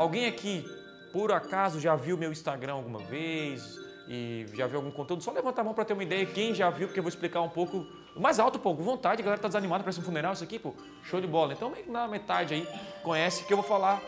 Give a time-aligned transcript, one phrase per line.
[0.00, 0.64] Alguém aqui,
[1.12, 3.78] por acaso, já viu meu Instagram alguma vez?
[4.08, 5.22] E já viu algum conteúdo?
[5.22, 6.24] Só levanta a mão para ter uma ideia.
[6.24, 9.20] Quem já viu, porque eu vou explicar um pouco mais alto, pô, com vontade.
[9.20, 10.72] A galera tá desanimada, parece um funeral isso aqui, pô.
[11.04, 11.52] Show de bola.
[11.52, 12.66] Então, meio que na metade aí,
[13.02, 14.00] conhece que eu vou falar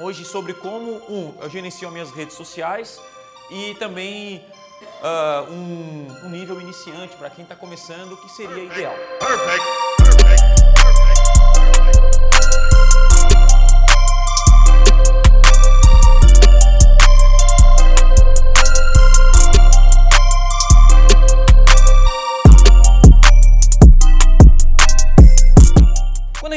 [0.00, 3.02] hoje sobre como, um, eu gerencio minhas redes sociais
[3.50, 4.36] e também
[5.02, 8.94] uh, um, um nível iniciante para quem está começando, que seria ideal.
[9.18, 9.87] Perfect.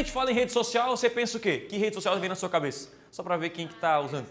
[0.01, 1.65] Gente fala em rede social, você pensa o quê?
[1.69, 2.89] Que rede social vem na sua cabeça?
[3.11, 4.27] Só para ver quem que tá usando.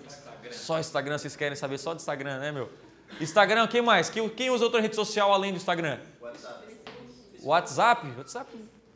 [0.51, 2.70] Só Instagram, vocês querem saber só do Instagram, né, meu?
[3.20, 4.11] Instagram, quem mais?
[4.11, 5.98] Quem usa outra rede social além do Instagram?
[6.20, 6.77] WhatsApp.
[7.42, 8.06] WhatsApp?
[8.16, 8.51] WhatsApp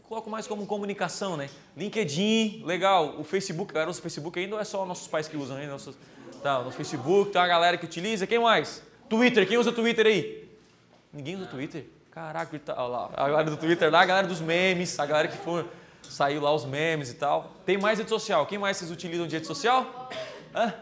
[0.09, 1.48] coloco mais como comunicação, né?
[1.77, 3.16] LinkedIn, legal.
[3.18, 5.73] O Facebook, galera usa o Facebook ainda ou é só nossos pais que usam ainda?
[5.73, 5.96] Nossos...
[6.43, 8.27] Tá, no Facebook, tem uma galera que utiliza.
[8.27, 8.82] Quem mais?
[9.09, 10.48] Twitter, quem usa Twitter aí?
[11.13, 11.87] Ninguém usa Twitter?
[12.10, 15.26] Caraca, tá, olha lá, a galera do Twitter lá, a galera dos memes, a galera
[15.26, 15.66] que for,
[16.13, 17.52] saiu lá os memes e tal.
[17.65, 18.47] Tem mais rede social.
[18.47, 20.09] Quem mais vocês utilizam de rede social?
[20.55, 20.74] Hã?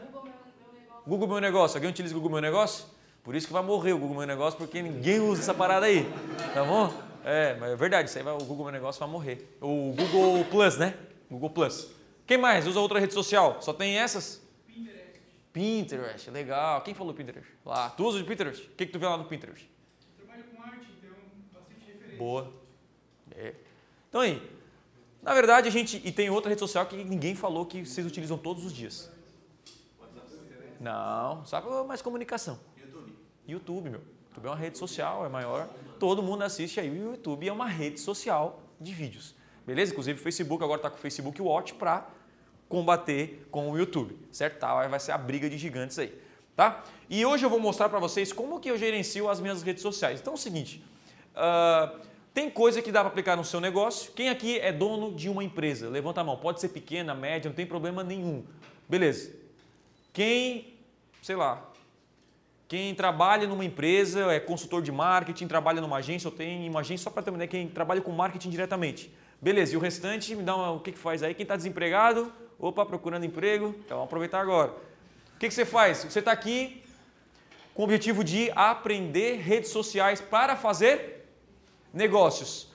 [1.06, 1.77] Google Meu Negócio.
[1.77, 2.87] Alguém utiliza Google Meu Negócio?
[3.23, 6.11] Por isso que vai morrer o Google Meu Negócio, porque ninguém usa essa parada aí.
[6.53, 6.93] Tá bom?
[7.25, 9.56] É, mas é verdade, isso aí vai, o Google Meu Negócio vai morrer.
[9.61, 10.95] O Google Plus, né?
[11.31, 11.89] Google Plus.
[12.27, 13.62] Quem mais usa outra rede social?
[13.62, 14.43] Só tem essas?
[14.67, 15.20] Pinterest.
[15.53, 16.81] Pinterest, legal.
[16.83, 17.48] Quem falou Pinterest?
[17.65, 17.91] Lá.
[17.91, 18.65] Tu usa o Pinterest?
[18.65, 19.70] O que, que tu vê lá no Pinterest?
[20.17, 21.11] Trabalho com arte, então
[21.53, 22.19] bastante referência.
[22.19, 22.53] Boa.
[23.37, 23.55] É.
[24.09, 24.43] Então aí,
[25.23, 28.37] na verdade a gente, e tem outra rede social que ninguém falou que vocês utilizam
[28.37, 29.11] todos os dias.
[30.81, 32.59] Não, sabe mais comunicação.
[33.47, 34.00] YouTube, meu.
[34.31, 35.69] YouTube é uma rede social, é maior.
[35.98, 36.91] Todo mundo assiste aí.
[36.91, 39.34] O YouTube é uma rede social de vídeos.
[39.65, 39.93] Beleza?
[39.93, 42.09] Inclusive o Facebook agora está com o Facebook Watch para
[42.69, 44.19] combater com o YouTube.
[44.33, 44.59] Certo?
[44.59, 46.12] Tá, vai ser a briga de gigantes aí.
[46.56, 46.83] Tá?
[47.09, 50.20] E hoje eu vou mostrar para vocês como que eu gerencio as minhas redes sociais.
[50.20, 50.84] Então é o seguinte,
[51.37, 52.00] uh,
[52.34, 54.12] tem coisa que dá para aplicar no seu negócio.
[54.12, 55.88] Quem aqui é dono de uma empresa?
[55.88, 56.37] Levanta a mão.
[56.37, 58.44] Pode ser pequena, média, não tem problema nenhum.
[58.88, 59.32] Beleza.
[60.15, 60.75] Quem,
[61.22, 61.62] sei lá,
[62.69, 67.04] quem trabalha numa empresa, é consultor de marketing, trabalha numa agência, eu tenho uma agência
[67.04, 69.12] só para terminar, quem trabalha com marketing diretamente.
[69.41, 71.34] Beleza, e o restante, me dá uma, o que, que faz aí?
[71.34, 72.32] Quem está desempregado?
[72.59, 73.75] Opa, procurando emprego?
[73.84, 74.70] Então vamos aproveitar agora.
[75.34, 76.04] O que, que você faz?
[76.04, 76.82] Você está aqui
[77.75, 81.22] com o objetivo de aprender redes sociais para fazer
[81.92, 82.69] negócios.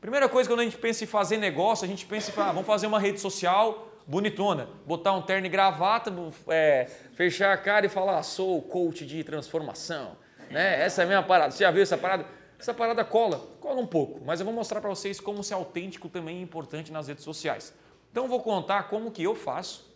[0.00, 2.66] Primeira coisa, quando a gente pensa em fazer negócio, a gente pensa em ah, vamos
[2.66, 6.12] fazer uma rede social bonitona, botar um terno e gravata,
[6.48, 10.16] é, fechar a cara e falar, ah, sou coach de transformação.
[10.50, 10.82] Né?
[10.82, 11.52] Essa é a minha parada.
[11.52, 12.26] Você já viu essa parada?
[12.58, 16.08] Essa parada cola, cola um pouco, mas eu vou mostrar para vocês como ser autêntico
[16.08, 17.74] também é importante nas redes sociais.
[18.10, 19.92] Então eu vou contar como que eu faço.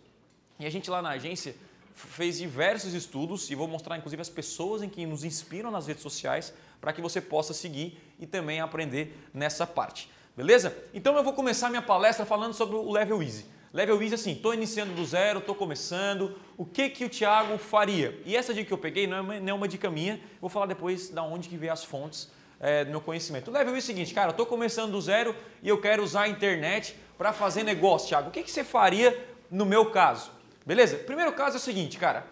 [0.59, 1.55] E a gente lá na agência
[2.07, 6.03] fez diversos estudos e vou mostrar inclusive as pessoas em que nos inspiram nas redes
[6.03, 10.09] sociais para que você possa seguir e também aprender nessa parte.
[10.37, 10.77] Beleza?
[10.95, 13.47] Então eu vou começar minha palestra falando sobre o Level Easy.
[13.73, 18.19] Level Easy assim, estou iniciando do zero, estou começando, o que que o Thiago faria?
[18.25, 20.49] E essa dica que eu peguei não é uma, não é uma dica minha, vou
[20.49, 22.31] falar depois da onde que vem as fontes
[22.61, 23.49] é, do meu conhecimento.
[23.49, 26.03] O Level Easy é o seguinte, cara, eu estou começando do zero e eu quero
[26.03, 28.29] usar a internet para fazer negócio, Thiago.
[28.29, 29.19] O que, que você faria
[29.51, 30.38] no meu caso?
[30.69, 30.99] Beleza?
[30.99, 32.27] Primeiro caso é o seguinte, cara,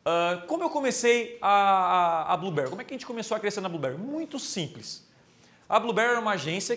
[0.00, 2.70] uh, como eu comecei a, a, a Blueberry?
[2.70, 3.96] Como é que a gente começou a crescer na Blueberry?
[3.96, 5.08] Muito simples.
[5.68, 6.76] A Blueberry era uma agência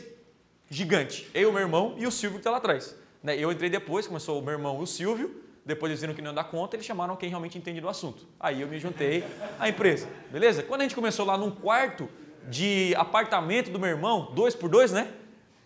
[0.70, 2.96] gigante, eu, meu irmão e o Silvio que está lá atrás.
[3.24, 3.36] Né?
[3.36, 6.30] Eu entrei depois, começou o meu irmão e o Silvio, depois eles viram que não
[6.30, 8.28] ia dar conta, eles chamaram quem realmente entende do assunto.
[8.40, 9.24] Aí eu me juntei
[9.58, 10.62] à empresa, beleza?
[10.62, 12.08] Quando a gente começou lá num quarto
[12.48, 15.12] de apartamento do meu irmão, dois por dois, né?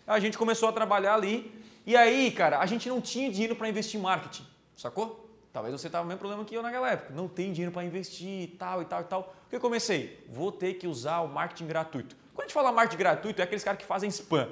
[0.06, 1.52] A gente começou a trabalhar ali
[1.84, 5.25] e aí, cara, a gente não tinha dinheiro para investir em marketing, sacou?
[5.56, 7.14] Talvez você tava no mesmo problema que eu naquela época.
[7.14, 9.34] Não tem dinheiro para investir, tal e tal e tal.
[9.46, 10.22] O que eu comecei?
[10.28, 12.14] Vou ter que usar o marketing gratuito.
[12.34, 14.50] Quando a gente fala marketing gratuito, é aqueles caras que fazem spam.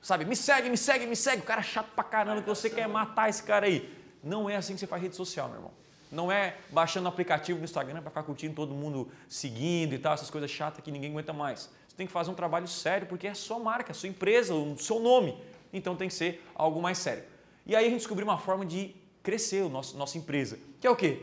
[0.00, 1.42] Sabe, me segue, me segue, me segue.
[1.42, 3.88] O cara é chato pra caramba que você quer matar esse cara aí.
[4.20, 5.70] Não é assim que você faz rede social, meu irmão.
[6.10, 10.14] Não é baixando o aplicativo no Instagram para ficar curtindo todo mundo seguindo e tal,
[10.14, 11.70] essas coisas chatas que ninguém aguenta mais.
[11.86, 14.98] Você tem que fazer um trabalho sério porque é sua marca, sua empresa, o seu
[14.98, 15.40] nome.
[15.72, 17.22] Então tem que ser algo mais sério.
[17.64, 20.90] E aí a gente descobriu uma forma de crescer a nosso, nossa empresa, que é
[20.90, 21.18] o quê?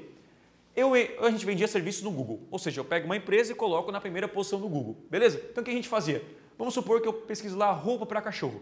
[0.75, 3.91] Eu, a gente vendia serviço no Google, ou seja, eu pego uma empresa e coloco
[3.91, 5.41] na primeira posição do Google, beleza?
[5.51, 6.23] Então o que a gente fazia?
[6.57, 8.61] Vamos supor que eu pesquiso lá roupa para cachorro.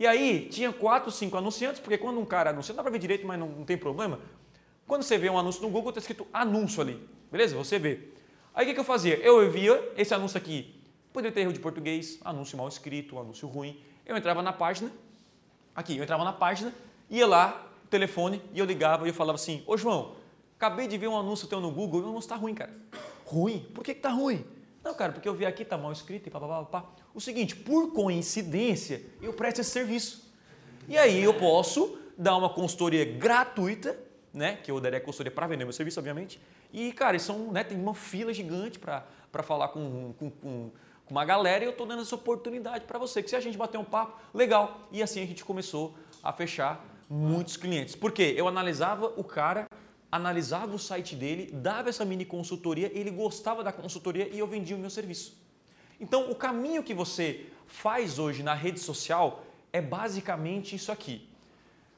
[0.00, 2.98] E aí tinha quatro, cinco anunciantes, porque quando um cara anuncia, não dá para ver
[2.98, 4.18] direito, mas não, não, tem problema.
[4.86, 7.06] Quando você vê um anúncio no Google, está escrito anúncio ali.
[7.30, 7.54] Beleza?
[7.56, 8.08] Você vê.
[8.54, 9.16] Aí o que, que eu fazia?
[9.16, 10.74] Eu via esse anúncio aqui.
[11.12, 13.78] Poderia ter erro de português, anúncio mal escrito, anúncio ruim.
[14.06, 14.90] Eu entrava na página,
[15.74, 16.74] aqui, eu entrava na página,
[17.08, 20.14] ia lá, telefone, e eu ligava e eu falava assim, ô João,
[20.60, 22.70] Acabei de ver um anúncio teu no Google e o anúncio está ruim, cara.
[23.24, 23.60] Ruim?
[23.74, 24.44] Por que, que tá ruim?
[24.84, 26.84] Não, cara, porque eu vi aqui, tá mal escrito e papapá.
[27.14, 30.30] O seguinte, por coincidência, eu presto esse serviço.
[30.86, 33.98] E aí eu posso dar uma consultoria gratuita,
[34.34, 34.58] né?
[34.62, 36.38] Que eu daria consultoria para vender meu serviço, obviamente.
[36.70, 40.70] E, cara, são, né, tem uma fila gigante para falar com, com, com,
[41.06, 43.22] com uma galera e eu estou dando essa oportunidade para você.
[43.22, 44.82] Que se a gente bater um papo, legal.
[44.92, 47.96] E assim a gente começou a fechar muitos clientes.
[47.96, 48.32] Por quê?
[48.36, 49.66] Eu analisava o cara,
[50.12, 54.76] analisava o site dele, dava essa mini consultoria, ele gostava da consultoria e eu vendia
[54.76, 55.36] o meu serviço.
[56.00, 61.28] Então, o caminho que você faz hoje na rede social é basicamente isso aqui.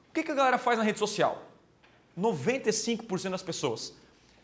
[0.09, 1.43] O que, a galera faz na rede social?
[2.19, 3.95] 95% das pessoas,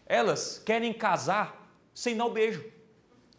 [0.06, 2.64] elas querem casar sem dar o beijo.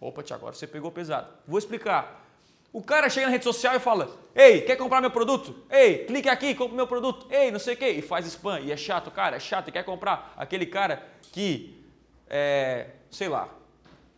[0.02, 1.32] Opa, Tiago, agora você pegou pesado.
[1.48, 2.29] Vou explicar.
[2.71, 5.56] O cara chega na rede social e fala: Ei, quer comprar meu produto?
[5.69, 7.27] Ei, clique aqui, compra meu produto.
[7.30, 7.89] Ei, não sei o quê.
[7.89, 8.60] E faz spam.
[8.60, 10.33] E é chato, cara, é chato e quer comprar.
[10.38, 11.83] Aquele cara que,
[12.30, 13.50] é, sei lá,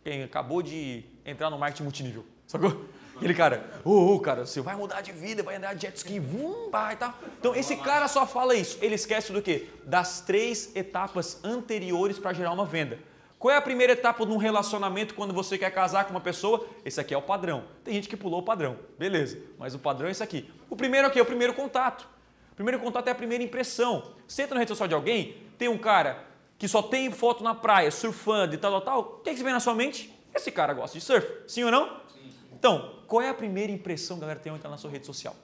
[0.04, 2.26] quem acabou de entrar no marketing multinível.
[2.46, 2.84] Sacou?
[3.16, 6.18] Aquele cara, ô, oh, cara, você vai mudar de vida, vai andar de jet ski,
[6.18, 7.14] vum, vai e tal.
[7.38, 8.78] Então, esse cara só fala isso.
[8.82, 9.68] Ele esquece do quê?
[9.84, 12.98] Das três etapas anteriores para gerar uma venda.
[13.42, 16.64] Qual é a primeira etapa de um relacionamento quando você quer casar com uma pessoa?
[16.84, 17.64] Esse aqui é o padrão.
[17.82, 20.48] Tem gente que pulou o padrão, beleza, mas o padrão é esse aqui.
[20.70, 22.08] O primeiro aqui é o primeiro contato.
[22.52, 24.14] O primeiro contato é a primeira impressão.
[24.28, 26.24] Você entra na rede social de alguém, tem um cara
[26.56, 29.00] que só tem foto na praia, surfando e tal, tal, tal.
[29.00, 30.16] O que, é que vê na sua mente?
[30.32, 32.00] Esse cara gosta de surf, sim ou não?
[32.14, 32.32] Sim.
[32.52, 35.04] Então, qual é a primeira impressão que a galera tem ao entrar na sua rede
[35.04, 35.34] social?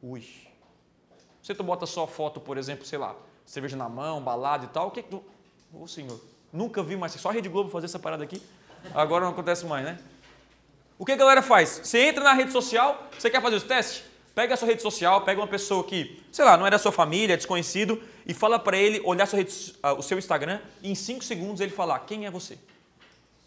[0.00, 0.24] Ui.
[1.42, 4.86] Você tu bota só foto, por exemplo, sei lá, cerveja na mão, balada e tal,
[4.86, 5.20] o que é que tu...
[5.72, 6.20] Ô senhor,
[6.54, 7.12] Nunca vi mais.
[7.12, 8.40] Só a Rede Globo fazer essa parada aqui.
[8.94, 9.98] Agora não acontece mais, né?
[10.96, 11.80] O que a galera faz?
[11.82, 14.04] Você entra na rede social, você quer fazer os testes?
[14.36, 16.92] Pega a sua rede social, pega uma pessoa que, sei lá, não é da sua
[16.92, 21.24] família, é desconhecido, e fala para ele olhar rede, o seu Instagram e em 5
[21.24, 22.56] segundos ele falar quem é você.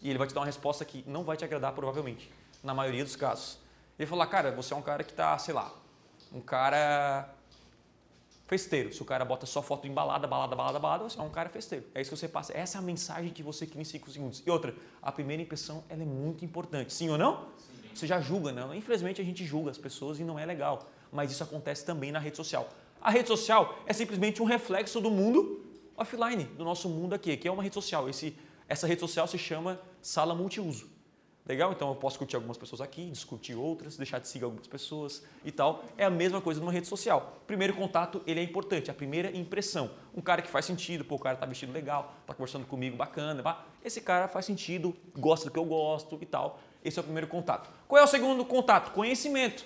[0.02, 2.30] E ele vai te dar uma resposta que não vai te agradar provavelmente,
[2.62, 3.58] na maioria dos casos.
[3.98, 5.72] Ele falar, cara, você é um cara que está, sei lá,
[6.30, 7.28] um cara
[8.48, 8.92] festeiro.
[8.92, 11.84] Se o cara bota só foto embalada, balada, balada, balada, você é um cara festeiro.
[11.94, 12.56] É isso que você passa.
[12.56, 14.42] Essa é a mensagem que você cria em 5 segundos.
[14.44, 16.92] E outra, a primeira impressão ela é muito importante.
[16.92, 17.46] Sim ou não?
[17.58, 17.88] Sim.
[17.94, 18.74] Você já julga, não?
[18.74, 20.88] Infelizmente a gente julga as pessoas e não é legal.
[21.12, 22.68] Mas isso acontece também na rede social.
[23.00, 25.62] A rede social é simplesmente um reflexo do mundo
[25.94, 28.08] offline, do nosso mundo aqui, que é uma rede social.
[28.08, 28.34] Esse,
[28.66, 30.97] essa rede social se chama sala multiuso.
[31.48, 31.72] Legal?
[31.72, 35.50] Então eu posso curtir algumas pessoas aqui, discutir outras, deixar de seguir algumas pessoas e
[35.50, 35.82] tal.
[35.96, 37.38] É a mesma coisa numa rede social.
[37.46, 39.90] Primeiro contato, ele é importante, a primeira impressão.
[40.14, 43.42] Um cara que faz sentido, pô, o cara tá vestido legal, tá conversando comigo bacana,
[43.42, 43.64] pá.
[43.82, 46.60] esse cara faz sentido, gosta do que eu gosto e tal.
[46.84, 47.70] Esse é o primeiro contato.
[47.88, 48.92] Qual é o segundo contato?
[48.92, 49.64] Conhecimento.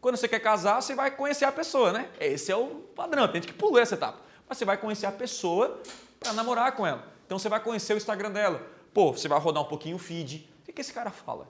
[0.00, 2.08] Quando você quer casar, você vai conhecer a pessoa, né?
[2.20, 4.20] Esse é o padrão, tem gente que pulou essa etapa.
[4.48, 5.80] Mas você vai conhecer a pessoa
[6.20, 7.04] para namorar com ela.
[7.26, 8.62] Então você vai conhecer o Instagram dela.
[8.94, 11.44] Pô, você vai rodar um pouquinho o feed, que, que esse cara fala?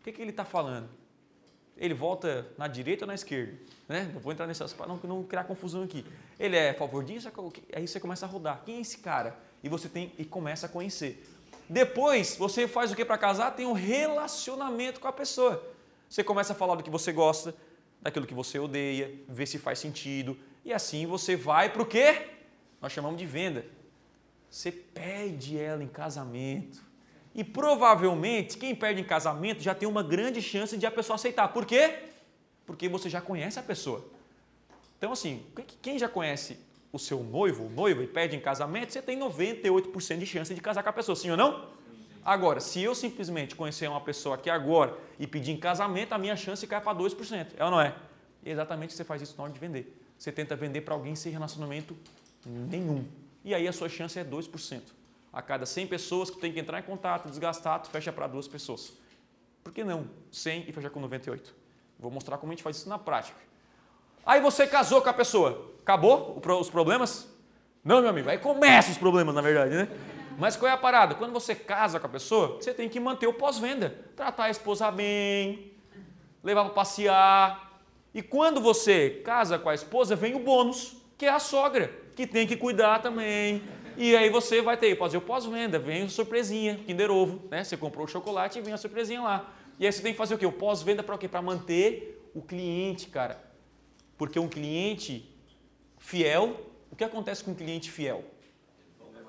[0.00, 0.88] O que, que ele está falando?
[1.76, 3.56] Ele volta na direita ou na esquerda?
[3.88, 4.10] Né?
[4.12, 6.04] Não vou entrar nessas para não, não criar confusão aqui.
[6.38, 7.30] Ele é a favor disso?
[7.72, 8.62] Aí você começa a rodar.
[8.64, 9.38] Quem é esse cara?
[9.62, 11.24] E você tem e começa a conhecer.
[11.68, 13.52] Depois, você faz o que para casar?
[13.52, 15.64] Tem um relacionamento com a pessoa.
[16.08, 17.54] Você começa a falar do que você gosta,
[18.00, 20.36] daquilo que você odeia, ver se faz sentido.
[20.64, 22.28] E assim você vai para o quê?
[22.80, 23.64] Nós chamamos de venda.
[24.50, 26.87] Você pede ela em casamento.
[27.38, 31.46] E provavelmente quem perde em casamento já tem uma grande chance de a pessoa aceitar.
[31.46, 32.00] Por quê?
[32.66, 34.04] Porque você já conhece a pessoa.
[34.98, 35.46] Então, assim,
[35.80, 36.58] quem já conhece
[36.92, 40.60] o seu noivo, o noivo, e pede em casamento, você tem 98% de chance de
[40.60, 41.70] casar com a pessoa, sim ou não?
[42.24, 46.34] Agora, se eu simplesmente conhecer uma pessoa aqui agora e pedir em casamento, a minha
[46.34, 47.50] chance cai para 2%.
[47.56, 47.94] É ou não é?
[48.44, 49.96] E exatamente você faz isso na hora de vender.
[50.18, 51.96] Você tenta vender para alguém sem relacionamento
[52.44, 53.06] nenhum.
[53.44, 54.98] E aí a sua chance é 2%
[55.38, 58.48] a cada 100 pessoas que tem que entrar em contato, desgastar, tu fecha para duas
[58.48, 58.92] pessoas.
[59.62, 61.54] Por que não 100 e fecha com 98?
[61.96, 63.38] Vou mostrar como a gente faz isso na prática.
[64.26, 67.28] Aí você casou com a pessoa, acabou os problemas?
[67.84, 69.88] Não, meu amigo, aí começam os problemas, na verdade, né?
[70.36, 71.14] Mas qual é a parada?
[71.14, 73.96] Quando você casa com a pessoa, você tem que manter o pós-venda.
[74.16, 75.72] Tratar a esposa bem,
[76.42, 77.80] levar para passear.
[78.12, 82.26] E quando você casa com a esposa, vem o bônus, que é a sogra, que
[82.26, 83.62] tem que cuidar também,
[83.98, 87.64] e aí você vai ter, fazer o pós-venda, vem a surpresinha, Kinder Ovo, né?
[87.64, 89.52] Você comprou o chocolate e vem a surpresinha lá.
[89.76, 90.46] E aí você tem que fazer o quê?
[90.46, 91.26] O pós-venda para quê?
[91.26, 93.42] Para manter o cliente, cara.
[94.16, 95.28] Porque um cliente
[95.98, 98.24] fiel, o que acontece com um cliente fiel?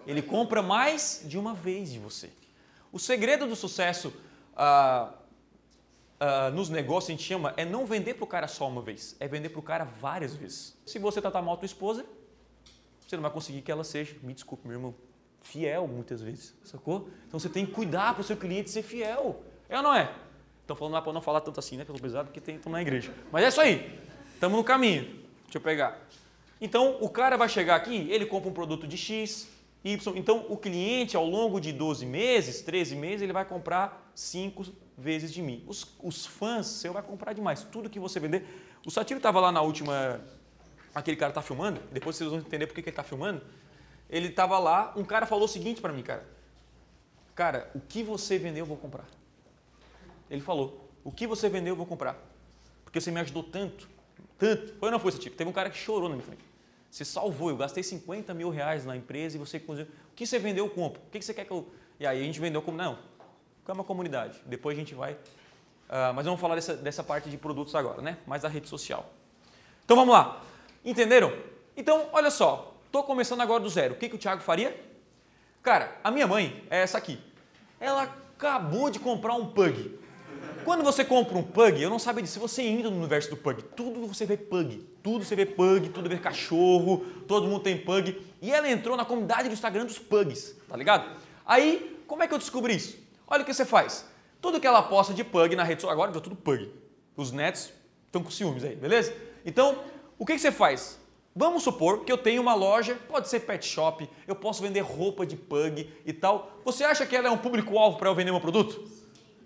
[0.06, 2.30] Ele compra mais de uma vez de você.
[2.92, 4.14] O segredo do sucesso
[4.56, 5.14] ah,
[6.20, 9.16] ah, nos negócios, a gente chama, é não vender para o cara só uma vez,
[9.20, 10.78] é vender para o cara várias vezes.
[10.86, 12.06] Se você tratar mal a tua esposa,
[13.10, 14.96] você não vai conseguir que ela seja, me desculpe, meu irmão,
[15.42, 17.10] fiel muitas vezes, sacou?
[17.28, 19.42] Então você tem que cuidar para o seu cliente ser fiel.
[19.68, 20.13] É ou não é?
[20.62, 21.84] Estão falando lá para não falar tanto assim, né?
[21.84, 23.12] Tô pesado porque estão na igreja.
[23.32, 24.00] Mas é isso aí.
[24.34, 25.06] Estamos no caminho.
[25.44, 26.00] Deixa eu pegar.
[26.62, 29.48] Então o cara vai chegar aqui, ele compra um produto de X,
[29.84, 30.16] Y.
[30.16, 34.66] Então o cliente, ao longo de 12 meses, 13 meses, ele vai comprar 5
[34.98, 35.63] vezes de mim.
[35.66, 37.63] Os, os fãs, você vai comprar demais.
[37.63, 38.46] Tudo que você vender.
[38.86, 40.22] O Satiro estava lá na última.
[41.00, 43.41] Aquele cara está filmando, depois vocês vão entender por que ele está filmando.
[44.10, 46.27] Ele estava lá, um cara falou o seguinte para mim, cara.
[47.34, 49.06] Cara, o que você vendeu eu vou comprar.
[50.29, 52.18] Ele falou, o que você vendeu eu vou comprar.
[52.84, 53.88] Porque você me ajudou tanto,
[54.38, 54.74] tanto.
[54.74, 55.36] Foi ou não foi, Satiro?
[55.36, 56.44] Teve um cara que chorou na minha frente.
[56.91, 59.58] Você salvou, eu gastei 50 mil reais na empresa e você...
[59.58, 61.01] O que você vendeu eu compro.
[61.01, 61.72] O que você quer que eu...
[61.98, 62.77] E aí a gente vendeu como...
[62.77, 63.00] Não,
[63.65, 64.41] é uma comunidade.
[64.46, 65.13] Depois a gente vai.
[65.13, 68.18] Uh, mas vamos falar dessa, dessa parte de produtos agora, né?
[68.27, 69.10] Mais da rede social.
[69.86, 70.44] Então vamos lá.
[70.84, 71.34] Entenderam?
[71.76, 72.76] Então, olha só.
[72.86, 73.94] Estou começando agora do zero.
[73.94, 74.76] O que, que o Thiago faria?
[75.62, 77.20] Cara, a minha mãe é essa aqui.
[77.80, 80.00] Ela acabou de comprar um pug.
[80.66, 82.34] Quando você compra um pug, eu não sabia disso.
[82.34, 84.78] Se você entra no universo do pug, tudo você vê pug.
[85.04, 88.20] Tudo você vê pug, tudo vê cachorro, todo mundo tem pug.
[88.42, 91.16] E ela entrou na comunidade do Instagram dos pugs, tá ligado?
[91.46, 92.98] Aí, como é que eu descobri isso?
[93.28, 94.06] Olha o que você faz.
[94.42, 96.72] Tudo que ela posta de pug na rede social, agora tá tudo pug.
[97.16, 97.72] Os netos
[98.06, 99.14] estão com ciúmes aí, beleza?
[99.46, 99.78] Então,
[100.20, 101.00] o que, que você faz?
[101.34, 105.26] Vamos supor que eu tenho uma loja, pode ser pet shop, eu posso vender roupa
[105.26, 106.60] de pug e tal.
[106.66, 108.84] Você acha que ela é um público-alvo para eu vender meu produto?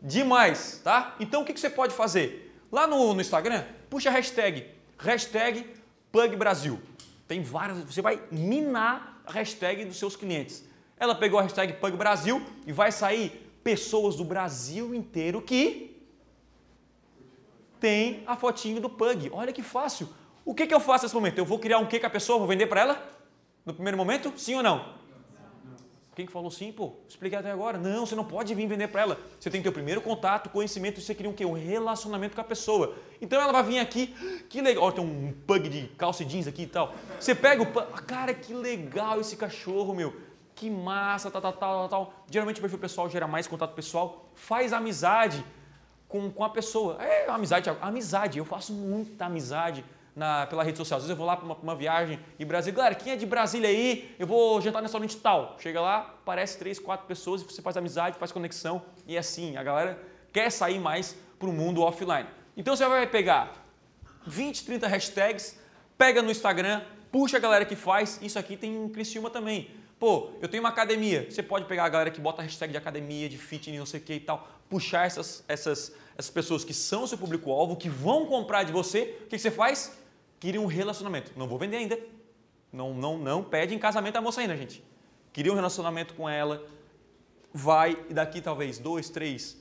[0.01, 1.15] Demais, tá?
[1.19, 2.51] Então o que, que você pode fazer?
[2.71, 4.65] Lá no, no Instagram, puxa a hashtag,
[4.97, 5.67] hashtag
[6.11, 6.81] PugBrasil.
[7.27, 10.63] Tem várias, você vai minar a hashtag dos seus clientes.
[10.97, 15.95] Ela pegou a hashtag PugBrasil e vai sair pessoas do Brasil inteiro que
[17.79, 19.29] tem a fotinho do Pug.
[19.33, 20.07] Olha que fácil.
[20.45, 21.37] O que, que eu faço nesse momento?
[21.37, 23.03] Eu vou criar um que com a pessoa, vou vender para ela?
[23.65, 24.33] No primeiro momento?
[24.35, 25.01] Sim ou não?
[26.15, 26.93] Quem que falou sim, pô?
[27.09, 27.77] Expliquei até agora.
[27.77, 29.19] Não, você não pode vir vender para ela.
[29.39, 31.43] Você tem que ter o primeiro contato, conhecimento, você cria um quê?
[31.43, 32.95] Um relacionamento com a pessoa.
[33.19, 34.07] Então ela vai vir aqui,
[34.47, 36.93] que legal, tem um pug de calça e jeans aqui e tal.
[37.19, 40.13] Você pega o pug, cara, que legal esse cachorro, meu
[40.55, 42.13] que massa, tal, tal, tal, tal.
[42.29, 45.43] Geralmente o perfil pessoal gera mais contato pessoal, faz amizade
[46.07, 47.01] com, com a pessoa.
[47.01, 48.37] É amizade, amizade.
[48.37, 49.83] Eu faço muita amizade
[50.15, 50.97] na, pela rede social.
[50.97, 52.75] Às vezes eu vou lá para uma, uma, viagem em Brasília.
[52.75, 54.15] Galera, quem é de Brasília aí?
[54.19, 55.55] Eu vou jantar no restaurante tal.
[55.59, 58.81] Chega lá, aparece três, quatro pessoas e você faz amizade, faz conexão.
[59.07, 59.99] E assim, a galera
[60.31, 62.27] quer sair mais para o mundo offline.
[62.55, 63.53] Então você vai pegar
[64.25, 65.59] 20, 30 hashtags,
[65.97, 68.19] pega no Instagram, puxa a galera que faz.
[68.21, 71.25] Isso aqui tem em Criciúma também Pô, eu tenho uma academia.
[71.31, 74.03] Você pode pegar a galera que bota hashtag de academia, de fitness, não sei o
[74.03, 78.63] que e tal, puxar essas, essas, essas pessoas que são seu público-alvo, que vão comprar
[78.63, 79.17] de você.
[79.23, 79.97] O que você faz?
[80.43, 81.31] Cria um relacionamento.
[81.37, 81.97] Não vou vender ainda.
[82.69, 84.83] Não, não, não pede em casamento a moça ainda, gente.
[85.31, 86.61] Cria um relacionamento com ela.
[87.53, 89.55] Vai, e daqui talvez dois, três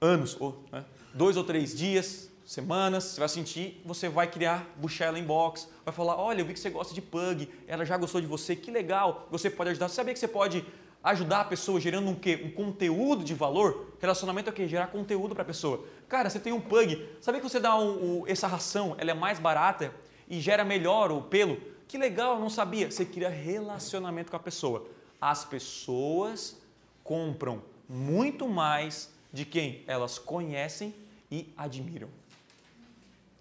[0.00, 5.18] anos, ou né, dois ou três dias, semanas, você vai sentir, você vai criar Buchela
[5.18, 8.28] Inbox, vai falar, olha, eu vi que você gosta de Pug, ela já gostou de
[8.28, 9.88] você, que legal, você pode ajudar.
[9.88, 10.64] Você sabia que você pode
[11.02, 12.40] ajudar a pessoa gerando um quê?
[12.44, 13.94] Um conteúdo de valor?
[13.98, 14.68] Relacionamento é o quê?
[14.68, 15.84] Gerar conteúdo para a pessoa.
[16.10, 19.14] Cara, você tem um Pug, sabia que você dá um, um, essa ração, ela é
[19.14, 19.94] mais barata
[20.28, 21.56] e gera melhor o pelo?
[21.86, 22.90] Que legal, não sabia.
[22.90, 24.88] Você cria relacionamento com a pessoa.
[25.20, 26.60] As pessoas
[27.04, 30.92] compram muito mais de quem elas conhecem
[31.30, 32.08] e admiram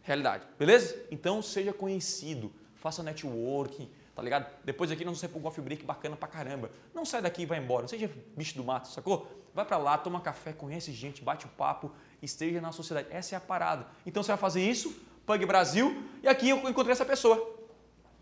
[0.04, 0.46] realidade.
[0.58, 0.96] Beleza?
[1.10, 4.48] Então seja conhecido, faça networking, tá ligado?
[4.64, 6.70] Depois aqui nós vamos para um coffee break bacana pra caramba.
[6.94, 9.39] Não sai daqui e vai embora, não seja bicho do mato, sacou?
[9.54, 11.92] Vai para lá, toma café, conhece gente, bate o papo,
[12.22, 13.08] esteja na sociedade.
[13.12, 13.88] Essa é a parada.
[14.06, 17.58] Então você vai fazer isso, Pug Brasil, e aqui eu encontrei essa pessoa.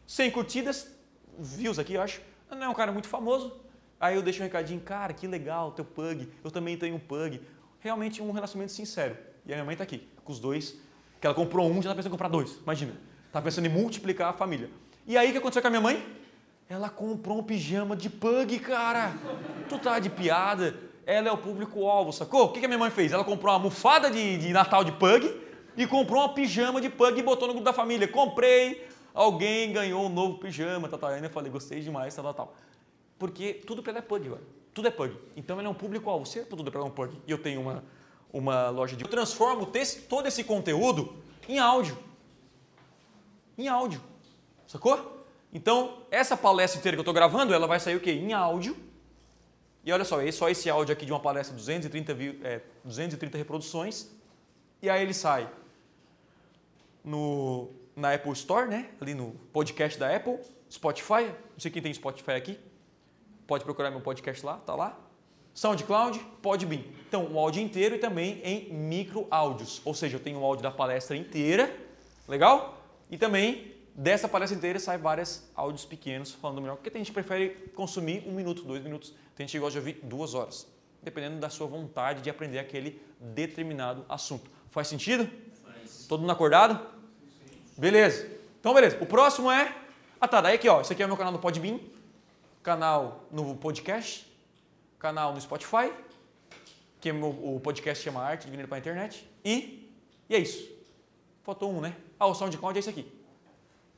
[0.05, 0.91] 100 curtidas,
[1.37, 2.21] views aqui, eu acho.
[2.49, 3.59] Não é um cara muito famoso.
[3.99, 7.41] Aí eu deixo um recadinho, cara, que legal, teu Pug, eu também tenho um Pug.
[7.79, 9.17] Realmente um relacionamento sincero.
[9.45, 10.77] E a minha mãe está aqui, com os dois
[11.19, 12.57] que ela comprou um, já está pensando em comprar dois.
[12.63, 12.93] Imagina.
[13.25, 14.69] Está pensando em multiplicar a família.
[15.05, 16.05] E aí o que aconteceu com a minha mãe?
[16.69, 19.13] Ela comprou um pijama de pug, cara.
[19.69, 20.75] Tu tá de piada.
[21.07, 22.45] Ela é o público-alvo, sacou?
[22.45, 23.11] O que a minha mãe fez?
[23.11, 25.33] Ela comprou uma almofada de, de Natal de pug
[25.75, 28.07] e comprou uma pijama de pug e botou no grupo da família.
[28.07, 31.09] Comprei, alguém ganhou um novo pijama, tal, tal.
[31.09, 32.53] Ainda falei, gostei demais, tal, tal.
[33.17, 34.41] Porque tudo para ela é pug, velho.
[34.73, 35.17] Tudo é pug.
[35.35, 36.25] Então ele é um público-alvo.
[36.25, 37.83] Se é tudo para ela é um pug e eu tenho uma
[38.31, 39.03] uma loja de.
[39.03, 39.67] Eu transformo
[40.09, 41.15] todo esse conteúdo
[41.47, 41.97] em áudio.
[43.57, 44.01] Em áudio.
[44.67, 45.25] Sacou?
[45.51, 48.11] Então, essa palestra inteira que eu estou gravando, ela vai sair o quê?
[48.11, 48.75] Em áudio.
[49.87, 52.11] E olha só, é só esse áudio aqui de uma palestra, 230,
[52.43, 54.11] é, 230 reproduções.
[54.81, 55.49] E aí ele sai
[57.01, 58.89] no, na Apple Store, né?
[58.99, 60.39] ali no podcast da Apple.
[60.69, 62.59] Spotify, não sei quem tem Spotify aqui,
[63.47, 64.99] pode procurar meu podcast lá, tá lá.
[65.53, 66.81] SoundCloud, Podbean.
[67.07, 70.63] Então, o áudio inteiro e também em micro áudios, ou seja, eu tenho o áudio
[70.63, 71.73] da palestra inteira,
[72.27, 72.83] legal?
[73.09, 77.71] E também dessa palestra inteira sai vários áudios pequenos falando melhor, porque tem gente prefere
[77.73, 80.67] consumir um minuto, dois minutos, tem gente que gosta de ouvir duas horas,
[81.03, 84.49] dependendo da sua vontade de aprender aquele determinado assunto.
[84.71, 85.29] Faz sentido?
[85.63, 86.07] Faz.
[86.09, 86.83] Todo mundo acordado?
[87.77, 88.27] Beleza.
[88.59, 88.97] Então, beleza.
[88.99, 89.75] O próximo é.
[90.19, 90.41] Ah, tá.
[90.41, 90.81] Daí aqui, ó.
[90.81, 91.79] Esse aqui é o meu canal no Podbean,
[92.63, 94.25] canal no podcast,
[94.97, 95.93] canal no Spotify,
[96.99, 99.29] que é o podcast chama Arte de Vinheiro para a Internet.
[99.45, 99.87] E,
[100.27, 100.67] e é isso.
[101.43, 101.95] Faltou um, né?
[102.19, 103.05] Ah, o SoundCloud é esse aqui.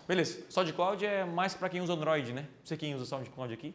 [0.06, 0.44] Beleza.
[0.50, 2.46] SoundCloud é mais para quem usa Android, né?
[2.66, 3.74] Sei quem usa SoundCloud aqui.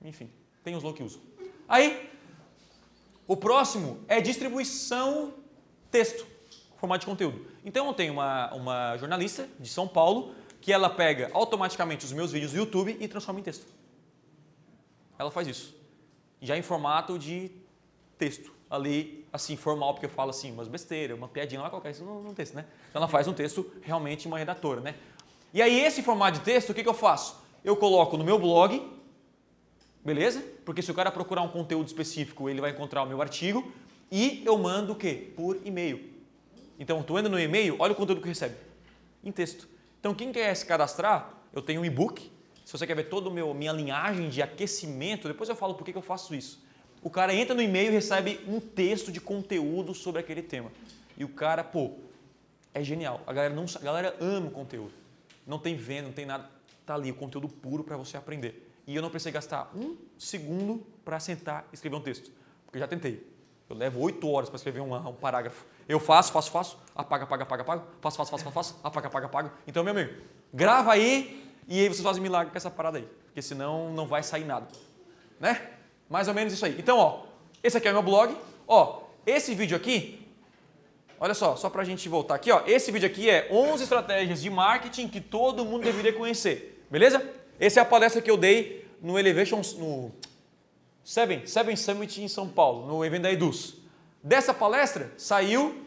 [0.00, 0.30] Enfim,
[0.64, 1.20] tem os loucos que usam.
[1.68, 2.10] Aí,
[3.26, 5.34] o próximo é distribuição
[5.90, 6.26] texto,
[6.78, 7.46] formato de conteúdo.
[7.64, 12.32] Então, eu tenho uma, uma jornalista de São Paulo que ela pega automaticamente os meus
[12.32, 13.66] vídeos do YouTube e transforma em texto.
[15.18, 15.76] Ela faz isso.
[16.40, 17.50] Já em formato de
[18.18, 18.52] texto.
[18.68, 22.22] Ali, assim, formal, porque eu falo assim, umas besteiras, uma piadinha lá qualquer, isso não,
[22.22, 22.64] não texto, né?
[22.88, 24.94] Então ela faz um texto realmente uma redatora, né?
[25.52, 27.36] E aí, esse formato de texto, o que, que eu faço?
[27.62, 28.82] Eu coloco no meu blog,
[30.04, 30.44] beleza?
[30.64, 33.72] Porque se o cara procurar um conteúdo específico, ele vai encontrar o meu artigo
[34.10, 35.32] e eu mando o quê?
[35.34, 36.12] Por e-mail.
[36.78, 38.56] Então, tu entra no e-mail, olha o conteúdo que recebe
[39.22, 39.68] em texto.
[40.00, 42.30] Então, quem quer se cadastrar, eu tenho um e-book.
[42.64, 45.94] Se você quer ver toda a minha linhagem de aquecimento, depois eu falo por que
[45.94, 46.62] eu faço isso.
[47.02, 50.72] O cara entra no e-mail e recebe um texto de conteúdo sobre aquele tema.
[51.16, 51.92] E o cara, pô,
[52.72, 53.22] é genial.
[53.26, 55.04] A galera, não, a galera ama o conteúdo
[55.46, 56.48] não tem venda, não tem nada.
[56.80, 58.63] Está ali o conteúdo puro para você aprender.
[58.86, 62.30] E eu não precisei gastar um segundo para sentar e escrever um texto,
[62.64, 63.26] porque eu já tentei.
[63.68, 65.64] Eu levo oito horas para escrever um, um, parágrafo.
[65.88, 69.26] Eu faço, faço, faço, apaga, apaga, apaga, apaga, faço, faço, faço, faço, faço, apaga, apaga,
[69.26, 69.52] apaga.
[69.66, 70.22] Então, meu amigo,
[70.52, 74.22] grava aí e aí vocês fazem milagre com essa parada aí, porque senão não vai
[74.22, 74.68] sair nada.
[75.40, 75.70] Né?
[76.10, 76.76] Mais ou menos isso aí.
[76.78, 77.24] Então, ó,
[77.62, 78.36] esse aqui é o meu blog.
[78.68, 80.24] Ó, esse vídeo aqui
[81.18, 82.62] Olha só, só para a gente voltar aqui, ó.
[82.66, 87.24] Esse vídeo aqui é 11 estratégias de marketing que todo mundo deveria conhecer, beleza?
[87.58, 90.12] Essa é a palestra que eu dei no Elevation, no
[91.04, 93.74] Seven, Seven Summit em São Paulo, no evento da Eduz.
[94.22, 95.84] Dessa palestra saiu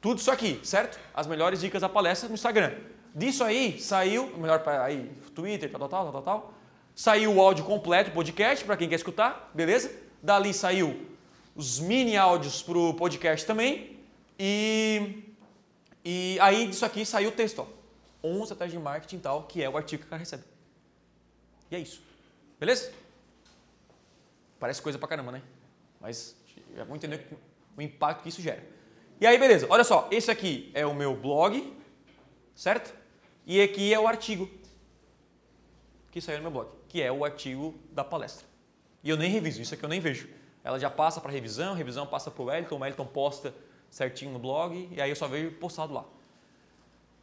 [0.00, 1.00] tudo isso aqui, certo?
[1.14, 2.74] As melhores dicas da palestra no Instagram.
[3.14, 6.54] Disso aí saiu, melhor para aí, Twitter, tal, tal, tal, tal, tal.
[6.94, 9.90] Saiu o áudio completo, podcast, para quem quer escutar, beleza?
[10.22, 11.06] Dali saiu
[11.56, 13.98] os mini áudios para o podcast também.
[14.38, 15.22] E,
[16.04, 17.66] e aí disso aqui saiu o texto, ó.
[18.22, 20.53] 11 estratégias de marketing tal, que é o artigo que o cara recebe.
[21.70, 22.02] E é isso.
[22.58, 22.92] Beleza?
[24.58, 25.42] Parece coisa pra caramba, né?
[26.00, 26.36] Mas
[26.74, 27.26] já vão entender
[27.76, 28.64] o impacto que isso gera.
[29.20, 29.66] E aí, beleza.
[29.70, 31.76] Olha só, esse aqui é o meu blog,
[32.54, 32.94] certo?
[33.46, 34.48] E aqui é o artigo
[36.10, 38.46] que saiu no meu blog, que é o artigo da palestra.
[39.02, 40.28] E eu nem reviso, isso aqui eu nem vejo.
[40.62, 43.54] Ela já passa para revisão, revisão passa para o Wellington, o Wellington posta
[43.90, 46.04] certinho no blog e aí eu só vejo postado lá.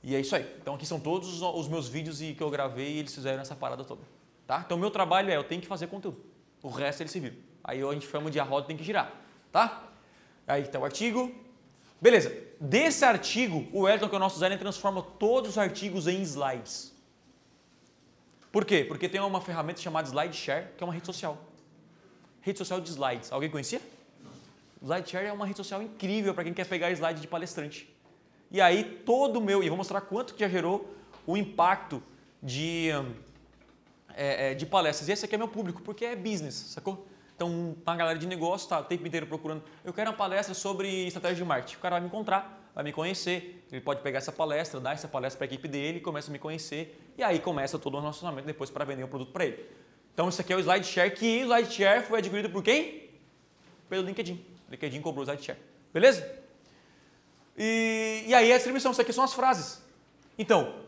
[0.04, 0.46] E é isso aí.
[0.62, 3.56] Então aqui são todos os meus vídeos e que eu gravei e eles fizeram essa
[3.56, 4.02] parada toda.
[4.52, 4.64] Tá?
[4.66, 6.22] Então meu trabalho é eu tenho que fazer conteúdo.
[6.62, 7.38] O resto eles se viram.
[7.64, 9.10] Aí a gente chama de a roda tem que girar.
[9.50, 9.82] Tá?
[10.46, 11.34] Aí está o artigo.
[12.02, 12.36] Beleza.
[12.60, 16.94] Desse artigo, o Elton, que é o nosso designer, transforma todos os artigos em slides.
[18.52, 18.84] Por quê?
[18.86, 21.38] Porque tem uma ferramenta chamada SlideShare, que é uma rede social.
[22.42, 23.32] Rede social de slides.
[23.32, 23.80] Alguém conhecia?
[24.84, 27.90] SlideShare é uma rede social incrível para quem quer pegar slide de palestrante.
[28.52, 30.94] E aí todo o meu, e vou mostrar quanto que já gerou
[31.26, 32.04] o impacto
[32.44, 32.90] de,
[34.16, 35.10] é, é, de palestras.
[35.10, 37.08] E esse aqui é meu público, porque é business, sacou?
[37.36, 39.64] Então, uma galera de negócio está o tempo inteiro procurando.
[39.84, 41.78] Eu quero uma palestra sobre estratégia de marketing.
[41.78, 43.66] O cara vai me encontrar, vai me conhecer.
[43.72, 46.38] Ele pode pegar essa palestra, dar essa palestra para a equipe dele, começa a me
[46.38, 47.14] conhecer.
[47.18, 49.66] E aí começa todo o relacionamento depois para vender o produto para ele.
[50.14, 53.10] Então, esse aqui é o SlideShare, que o SlideShare foi adquirido por quem?
[53.90, 54.46] Pelo LinkedIn.
[54.70, 55.60] LinkedIn cobrou o SiteShare.
[55.92, 56.42] Beleza?
[57.58, 59.82] E, e aí a distribuição, isso aqui são as frases.
[60.38, 60.81] Então,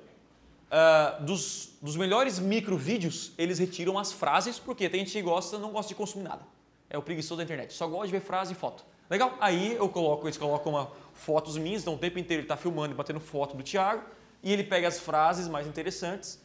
[0.74, 5.60] uh, dos, dos melhores micro vídeos, eles retiram as frases, porque tem gente que gosta,
[5.60, 6.42] não gosta de consumir nada.
[6.90, 8.84] É o preguiçoso da internet, só gosta de ver frase e foto.
[9.10, 9.38] Legal?
[9.40, 12.94] Aí eu coloco, eles colocam uma, fotos minhas, então o tempo inteiro ele está filmando
[12.94, 14.04] e batendo foto do Thiago,
[14.42, 16.42] e ele pega as frases mais interessantes,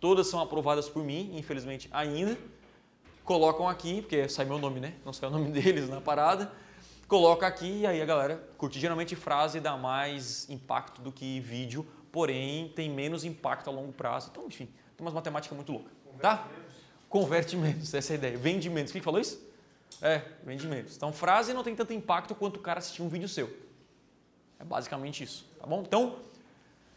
[0.00, 2.36] todas são aprovadas por mim, infelizmente ainda,
[3.24, 4.94] colocam aqui, porque sai meu nome, né?
[5.04, 6.50] Não sai o nome deles na parada,
[7.06, 8.80] coloca aqui e aí a galera curte.
[8.80, 14.28] Geralmente frase dá mais impacto do que vídeo, porém tem menos impacto a longo prazo.
[14.30, 15.90] Então, enfim, tem umas matemática muito louca.
[16.20, 16.46] Tá?
[17.08, 18.38] Converte menos, essa é a ideia.
[18.38, 18.92] Vende menos.
[18.92, 19.42] Quem falou isso?
[20.00, 20.96] É, vende menos.
[20.96, 23.50] Então, frase não tem tanto impacto quanto o cara assistir um vídeo seu.
[24.60, 25.82] É basicamente isso, tá bom?
[25.82, 26.20] Então,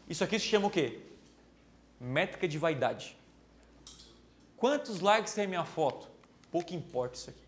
[0.08, 1.00] isso aqui se chama o quê?
[2.00, 3.16] métrica de vaidade.
[4.56, 6.08] Quantos likes tem minha foto?
[6.50, 7.42] Pouco importa isso aqui.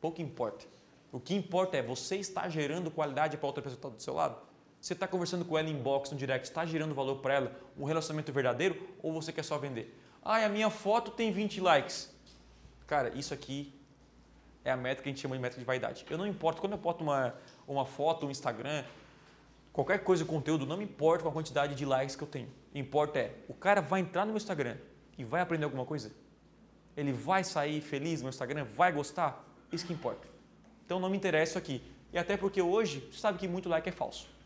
[0.00, 0.66] Pouco importa.
[1.10, 4.14] O que importa é você está gerando qualidade para outra pessoa que está do seu
[4.14, 4.36] lado?
[4.82, 7.84] Você está conversando com ela em box, no direct, está gerando valor para ela, um
[7.84, 9.96] relacionamento verdadeiro ou você quer só vender?
[10.20, 12.12] Ah, a minha foto tem 20 likes.
[12.84, 13.72] Cara, isso aqui
[14.64, 16.04] é a métrica que a gente chama de métrica de vaidade.
[16.10, 17.32] Eu não importo, quando eu boto uma,
[17.64, 18.82] uma foto, um Instagram,
[19.72, 22.48] qualquer coisa, conteúdo, não me importa com a quantidade de likes que eu tenho.
[22.48, 24.76] O que importa é, o cara vai entrar no meu Instagram
[25.16, 26.10] e vai aprender alguma coisa?
[26.96, 28.64] Ele vai sair feliz no meu Instagram?
[28.64, 29.48] Vai gostar?
[29.70, 30.26] Isso que importa.
[30.84, 31.80] Então não me interessa isso aqui.
[32.12, 34.41] E até porque hoje, você sabe que muito like é falso.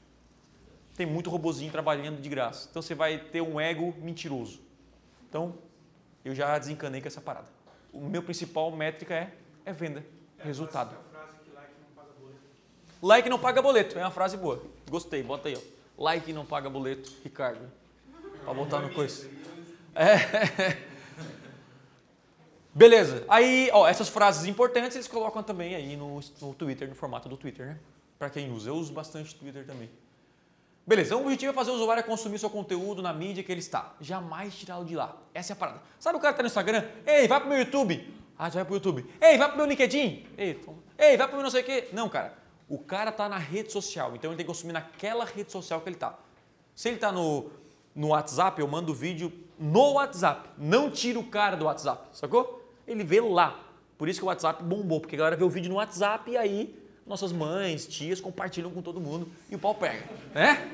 [0.96, 2.68] Tem muito robozinho trabalhando de graça.
[2.70, 4.60] Então você vai ter um ego mentiroso.
[5.28, 5.54] Então,
[6.24, 7.46] eu já desencanei com essa parada.
[7.92, 9.32] O meu principal métrica é,
[9.64, 10.04] é venda,
[10.38, 10.96] é resultado.
[10.96, 12.40] A frase que like não paga boleto.
[13.02, 14.62] Like não paga boleto, é uma frase boa.
[14.88, 16.02] Gostei, bota aí, ó.
[16.02, 17.70] Like não paga boleto, Ricardo.
[18.42, 19.28] Pra botar no coisa.
[19.98, 20.76] É.
[22.74, 23.24] Beleza.
[23.26, 27.34] Aí, ó, essas frases importantes eles colocam também aí no, no Twitter, no formato do
[27.38, 27.78] Twitter, né?
[28.18, 28.68] Para quem usa.
[28.68, 29.88] Eu uso bastante Twitter também.
[30.86, 33.58] Beleza, então o objetivo é fazer o usuário consumir seu conteúdo na mídia que ele
[33.58, 33.94] está.
[34.00, 35.16] Jamais tirá-lo de lá.
[35.34, 35.82] Essa é a parada.
[35.98, 36.84] Sabe o cara que tá no Instagram?
[37.04, 38.14] Ei, vai pro meu YouTube.
[38.38, 39.04] Ah, já vai pro YouTube.
[39.20, 40.26] Ei, vai pro meu LinkedIn.
[40.38, 40.78] Ei, toma.
[40.96, 41.88] Ei, vai pro meu não sei o quê.
[41.92, 42.34] Não, cara.
[42.68, 45.88] O cara tá na rede social, então ele tem que consumir naquela rede social que
[45.88, 46.16] ele tá.
[46.72, 47.50] Se ele tá no,
[47.92, 50.50] no WhatsApp, eu mando o vídeo no WhatsApp.
[50.56, 52.64] Não tira o cara do WhatsApp, sacou?
[52.86, 53.58] Ele vê lá.
[53.98, 56.36] Por isso que o WhatsApp bombou, porque a galera vê o vídeo no WhatsApp e
[56.36, 60.70] aí nossas mães, tias compartilham com todo mundo e o pau pega, né?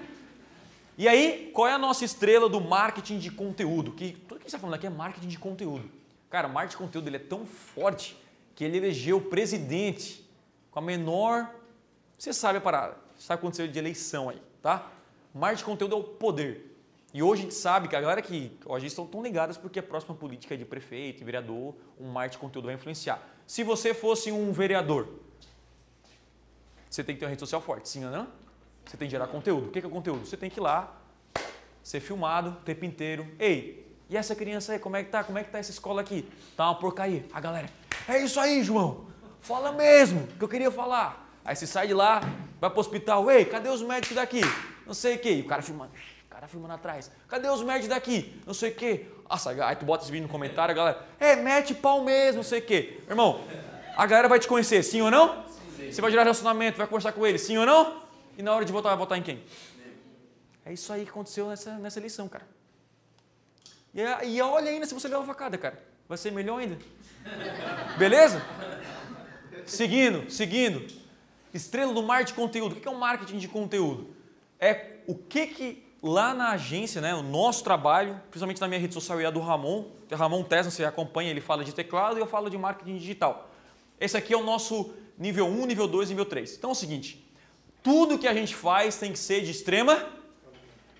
[0.96, 3.92] E aí, qual é a nossa estrela do marketing de conteúdo?
[3.92, 5.90] Que tudo que você está falando aqui é marketing de conteúdo.
[6.28, 8.16] Cara, o marketing de conteúdo ele é tão forte
[8.54, 10.26] que ele elegeu o presidente
[10.70, 11.50] com a menor.
[12.18, 14.90] Você sabe a parada, sabe o que aconteceu de eleição aí, tá?
[15.34, 16.72] Marketing de conteúdo é o poder.
[17.14, 19.82] E hoje a gente sabe que a galera que hoje estão tão ligadas porque a
[19.82, 23.22] próxima política de prefeito e vereador, um marketing de conteúdo vai influenciar.
[23.46, 25.08] Se você fosse um vereador,
[26.92, 28.28] você tem que ter uma rede social forte, sim ou não?
[28.84, 29.68] Você tem que gerar conteúdo.
[29.68, 30.26] O que é conteúdo?
[30.26, 30.94] Você tem que ir lá,
[31.82, 33.26] ser filmado o tempo inteiro.
[33.38, 35.24] Ei, e essa criança aí, como é que tá?
[35.24, 36.28] Como é que tá essa escola aqui?
[36.54, 37.24] Tá uma porcaria.
[37.32, 37.66] A galera,
[38.06, 39.06] é isso aí, João.
[39.40, 41.34] Fala mesmo, que eu queria falar.
[41.42, 42.20] Aí você sai de lá,
[42.60, 43.30] vai pro hospital.
[43.30, 44.42] Ei, cadê os médicos daqui?
[44.86, 45.36] Não sei o quê.
[45.36, 45.92] E o cara filmando.
[46.26, 47.10] O cara filmando atrás.
[47.26, 48.38] Cadê os médicos daqui?
[48.46, 49.06] Não sei o quê.
[49.30, 52.44] Nossa, aí tu bota esse vídeo no comentário, a galera, é, mete pau mesmo, não
[52.44, 53.00] sei o quê.
[53.08, 53.40] Irmão,
[53.96, 55.50] a galera vai te conhecer, sim ou não?
[55.92, 58.02] Você vai gerar relacionamento, vai conversar com ele, sim ou não?
[58.38, 59.42] E na hora de votar, vai votar em quem?
[60.64, 62.46] É isso aí que aconteceu nessa, nessa eleição, cara.
[63.94, 65.82] E, e olha ainda se você levar a facada, cara.
[66.08, 66.78] Vai ser melhor ainda.
[67.98, 68.42] Beleza?
[69.66, 70.86] Seguindo, seguindo.
[71.52, 72.72] Estrela do marketing de conteúdo.
[72.72, 74.16] O que é o um marketing de conteúdo?
[74.58, 78.94] É o que que lá na agência, né, o nosso trabalho, principalmente na minha rede
[78.94, 82.20] social e a do Ramon, é Ramon Tesla, você acompanha, ele fala de teclado e
[82.20, 83.50] eu falo de marketing digital.
[84.00, 86.56] Esse aqui é o nosso nível 1, nível 2, nível 3.
[86.56, 87.24] Então é o seguinte,
[87.82, 90.08] tudo que a gente faz tem que ser de extrema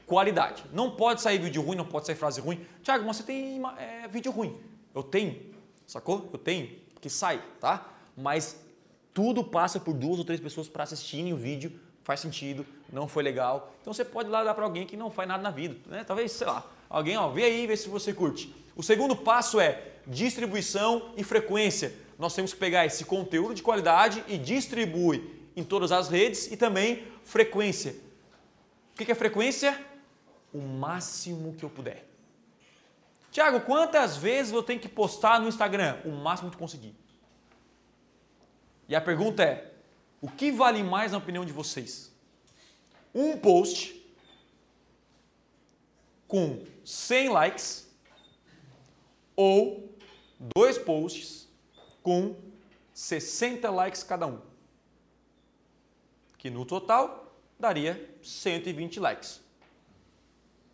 [0.06, 0.64] qualidade.
[0.72, 2.60] Não pode sair vídeo ruim, não pode sair frase ruim.
[2.82, 4.58] Tiago, mas você tem é, vídeo ruim.
[4.94, 5.40] Eu tenho,
[5.86, 6.28] sacou?
[6.32, 6.70] Eu tenho,
[7.00, 7.88] que sai, tá?
[8.16, 8.60] Mas
[9.14, 11.72] tudo passa por duas ou três pessoas para assistirem o vídeo,
[12.02, 13.74] faz sentido, não foi legal.
[13.80, 16.04] Então você pode lá dar para alguém que não faz nada na vida, né?
[16.04, 18.54] Talvez, sei lá, alguém, ó, vê aí, vê se você curte.
[18.76, 21.94] O segundo passo é distribuição e frequência.
[22.22, 25.24] Nós temos que pegar esse conteúdo de qualidade e distribuir
[25.56, 27.96] em todas as redes e também frequência.
[28.92, 29.84] O que é frequência?
[30.54, 32.06] O máximo que eu puder.
[33.32, 36.00] Tiago, quantas vezes eu tenho que postar no Instagram?
[36.04, 36.94] O máximo que conseguir.
[38.88, 39.72] E a pergunta é:
[40.20, 42.12] o que vale mais na opinião de vocês?
[43.12, 44.00] Um post
[46.28, 47.92] com 100 likes
[49.34, 49.92] ou
[50.54, 51.50] dois posts
[52.02, 52.36] com
[52.92, 54.52] 60 likes cada um?
[56.42, 59.40] que no total daria 120 likes.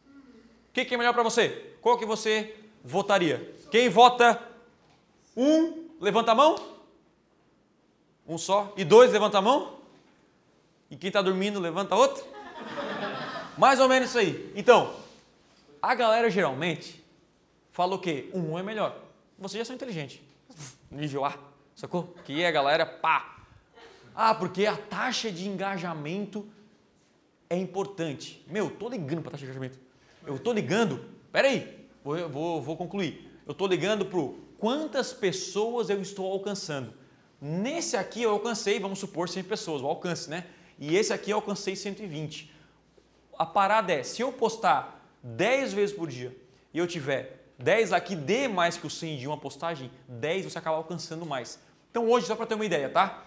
[0.06, 1.76] O que, que é melhor para você?
[1.82, 3.54] Qual que você votaria?
[3.70, 4.42] Quem vota
[5.36, 6.56] um, levanta a mão.
[8.26, 8.72] Um só.
[8.78, 9.78] E dois, levanta a mão.
[10.90, 12.24] E quem está dormindo, levanta outro.
[13.58, 14.50] Mais ou menos isso aí.
[14.56, 14.96] Então,
[15.82, 17.04] a galera geralmente
[17.72, 18.30] fala o quê?
[18.32, 18.98] Um é melhor.
[19.38, 20.18] Vocês já são inteligentes.
[20.90, 21.38] Nível A,
[21.74, 22.14] sacou?
[22.24, 23.38] Que é a galera, pá,
[24.14, 26.44] ah, porque a taxa de engajamento
[27.48, 28.44] é importante.
[28.48, 29.78] Meu, tô ligando para taxa de engajamento.
[30.26, 33.30] Eu tô ligando, peraí, vou, vou, vou concluir.
[33.46, 34.20] Eu tô ligando para
[34.58, 36.92] quantas pessoas eu estou alcançando.
[37.40, 40.46] Nesse aqui eu alcancei, vamos supor, 100 pessoas, o alcance, né?
[40.78, 42.52] E esse aqui eu alcancei 120.
[43.38, 46.36] A parada é, se eu postar 10 vezes por dia
[46.74, 50.58] e eu tiver 10 aqui dê mais que o 100 de uma postagem, 10 você
[50.58, 51.58] acaba alcançando mais.
[51.90, 53.24] Então hoje, só para ter uma ideia, tá?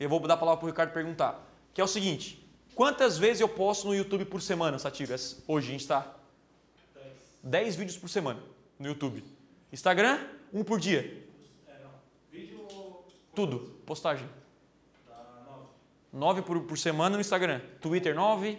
[0.00, 1.44] Eu vou dar a palavra para o Ricardo perguntar.
[1.74, 2.42] Que é o seguinte,
[2.74, 5.42] quantas vezes eu posto no YouTube por semana, Satiras?
[5.46, 6.14] Hoje a gente está
[7.42, 8.40] 10 vídeos por semana
[8.78, 9.22] no YouTube.
[9.70, 10.18] Instagram,
[10.52, 11.26] um por dia.
[11.66, 11.90] É, não.
[13.34, 14.26] Tudo, postagem.
[15.06, 15.66] Dá nove.
[16.12, 17.60] 9 por, por semana no Instagram.
[17.82, 18.58] Twitter 9,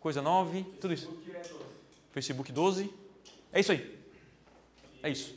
[0.00, 1.06] coisa 9, tudo isso.
[1.06, 1.64] Facebook é doze.
[2.10, 2.94] Facebook 12.
[3.52, 3.93] É isso aí.
[5.04, 5.34] É isso.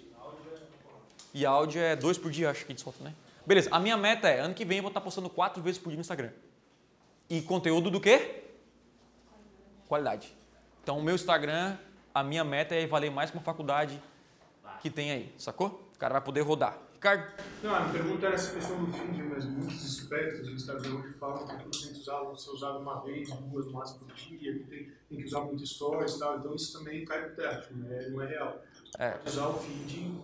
[1.33, 3.13] E áudio é dois por dia, acho que a gente solta, né?
[3.45, 5.89] Beleza, a minha meta é, ano que vem eu vou estar postando quatro vezes por
[5.89, 6.31] dia no Instagram.
[7.29, 8.45] E conteúdo do quê?
[9.89, 10.33] Qualidade.
[10.81, 11.77] Então o meu Instagram,
[12.15, 14.01] a minha meta é valer mais que uma faculdade
[14.81, 15.89] que tem aí, sacou?
[15.93, 16.79] O cara vai poder rodar.
[16.93, 21.13] Ricardo, Não, a pergunta era essa questão do feed, mas muitos espertos do Instagram hoje
[21.13, 24.63] falam que tudo tem que usar, ser usado uma vez, duas máximo por dia, que
[24.63, 28.07] tem, tem que usar muito stories e tal, então isso também cai no teto, né?
[28.09, 28.61] não é real.
[28.97, 29.17] É.
[29.25, 30.17] Usar o feed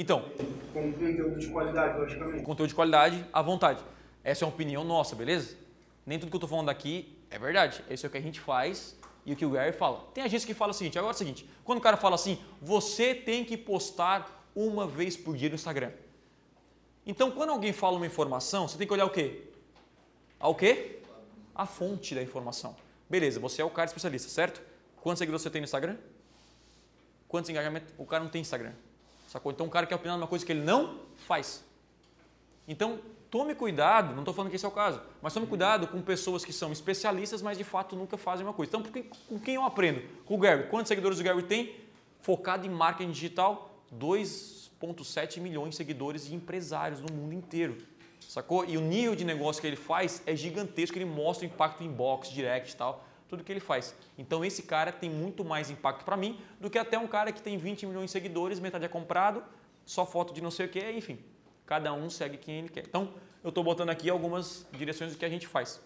[0.00, 0.24] então,
[0.72, 2.42] com conteúdo de qualidade, logicamente.
[2.42, 3.84] conteúdo de qualidade à vontade.
[4.24, 5.58] Essa é uma opinião nossa, beleza?
[6.06, 7.84] Nem tudo que eu tô falando aqui é verdade.
[7.90, 10.08] Esse é o que a gente faz e o que o Gary fala.
[10.14, 12.38] Tem agência que fala o seguinte, agora é o seguinte, quando o cara fala assim,
[12.62, 15.92] você tem que postar uma vez por dia no Instagram.
[17.04, 19.42] Então, quando alguém fala uma informação, você tem que olhar o quê?
[20.38, 21.00] Ao quê?
[21.54, 22.74] A fonte da informação.
[23.08, 24.62] Beleza, você é o cara especialista, certo?
[25.02, 25.98] Quantos seguidores você tem no Instagram?
[27.30, 27.94] Quantos engajamentos?
[27.96, 28.72] O cara não tem Instagram.
[29.28, 29.52] Sacou?
[29.52, 31.64] Então o cara quer opinar numa coisa que ele não faz.
[32.66, 32.98] Então,
[33.30, 36.44] tome cuidado, não estou falando que esse é o caso, mas tome cuidado com pessoas
[36.44, 38.68] que são especialistas, mas de fato nunca fazem uma coisa.
[38.70, 40.02] Então, por que- com quem eu aprendo?
[40.24, 40.64] Com o Gary.
[40.68, 41.76] Quantos seguidores o Gary tem?
[42.20, 47.78] Focado em marketing digital, 2,7 milhões de seguidores e empresários no mundo inteiro.
[48.28, 48.64] Sacou?
[48.64, 51.86] E o nível de negócio que ele faz é gigantesco, ele mostra o impacto em
[51.86, 53.94] inbox, direct e tal, tudo que ele faz.
[54.18, 57.40] Então esse cara tem muito mais impacto para mim do que até um cara que
[57.40, 59.42] tem 20 milhões de seguidores, metade é comprado,
[59.86, 61.18] só foto de não sei o que, enfim.
[61.64, 62.84] Cada um segue quem ele quer.
[62.86, 65.80] Então eu estou botando aqui algumas direções do que a gente faz.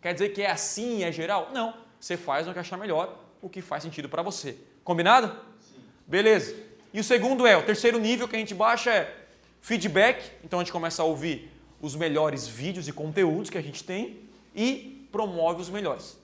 [0.00, 1.50] Quer dizer que é assim, é geral?
[1.52, 1.74] Não.
[1.98, 4.56] Você faz o que achar melhor, o que faz sentido para você.
[4.84, 5.34] Combinado?
[5.58, 5.80] Sim.
[6.06, 6.54] Beleza.
[6.92, 9.26] E o segundo é, o terceiro nível que a gente baixa é
[9.60, 10.30] feedback.
[10.44, 14.20] Então a gente começa a ouvir os melhores vídeos e conteúdos que a gente tem
[14.54, 16.18] e promove os melhores.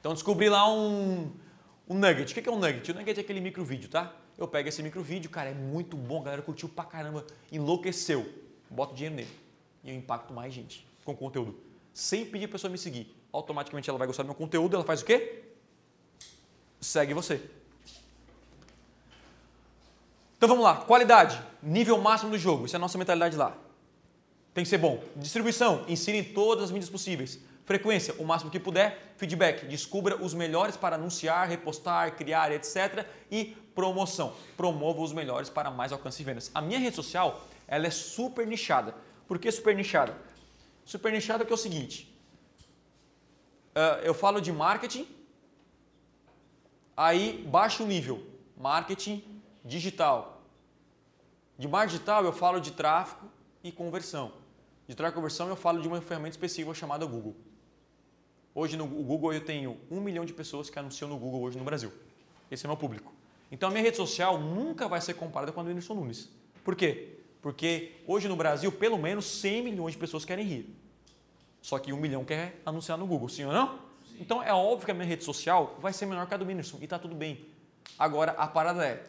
[0.00, 1.30] Então descobri lá um,
[1.88, 2.32] um nugget.
[2.32, 2.90] O que é um nugget?
[2.90, 4.14] O nugget é aquele micro vídeo, tá?
[4.36, 8.32] Eu pego esse micro vídeo, cara, é muito bom, a galera curtiu pra caramba, enlouqueceu.
[8.70, 9.30] Boto dinheiro nele.
[9.82, 11.58] E eu impacto mais gente com conteúdo.
[11.92, 13.14] Sem pedir a pessoa me seguir.
[13.32, 15.42] Automaticamente ela vai gostar do meu conteúdo, ela faz o quê?
[16.80, 17.42] Segue você.
[20.36, 23.56] Então vamos lá, qualidade, nível máximo do jogo, isso é a nossa mentalidade lá.
[24.54, 25.02] Tem que ser bom.
[25.16, 27.40] Distribuição, insira em todas as mídias possíveis.
[27.68, 29.12] Frequência, o máximo que puder.
[29.18, 33.04] Feedback, descubra os melhores para anunciar, repostar, criar, etc.
[33.30, 36.50] E promoção, promova os melhores para mais alcance e vendas.
[36.54, 38.94] A minha rede social, ela é super nichada.
[39.26, 40.16] Por que super nichada?
[40.82, 42.10] Super nichada que é o seguinte,
[43.74, 45.06] ah, eu falo de marketing,
[46.96, 48.26] aí baixo nível,
[48.56, 49.22] marketing
[49.62, 50.42] digital.
[51.58, 53.30] De marketing digital eu falo de tráfego
[53.62, 54.32] e conversão.
[54.86, 57.36] De tráfego e conversão eu falo de uma ferramenta específica chamada Google.
[58.60, 61.62] Hoje no Google eu tenho um milhão de pessoas que anunciam no Google hoje no
[61.62, 61.92] Brasil.
[62.50, 63.14] Esse é meu público.
[63.52, 66.28] Então a minha rede social nunca vai ser comparada com a do Whindersson Nunes.
[66.64, 67.20] Por quê?
[67.40, 70.76] Porque hoje no Brasil pelo menos 100 milhões de pessoas querem rir.
[71.62, 73.78] Só que um milhão quer anunciar no Google, sim ou não?
[74.18, 76.78] Então é óbvio que a minha rede social vai ser menor que a do Whindersson
[76.80, 77.46] e está tudo bem.
[77.96, 79.04] Agora a parada é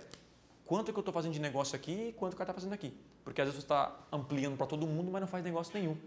[0.63, 2.93] quanto que eu estou fazendo de negócio aqui e quanto o cara está fazendo aqui.
[3.23, 5.97] Porque às vezes você está ampliando para todo mundo, mas não faz negócio nenhum.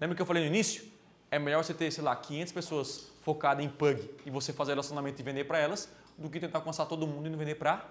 [0.00, 1.01] Lembra que eu falei no início?
[1.32, 5.18] É melhor você ter, sei lá, 500 pessoas focadas em pug e você fazer relacionamento
[5.18, 7.82] e vender para elas, do que tentar alcançar todo mundo e não vender para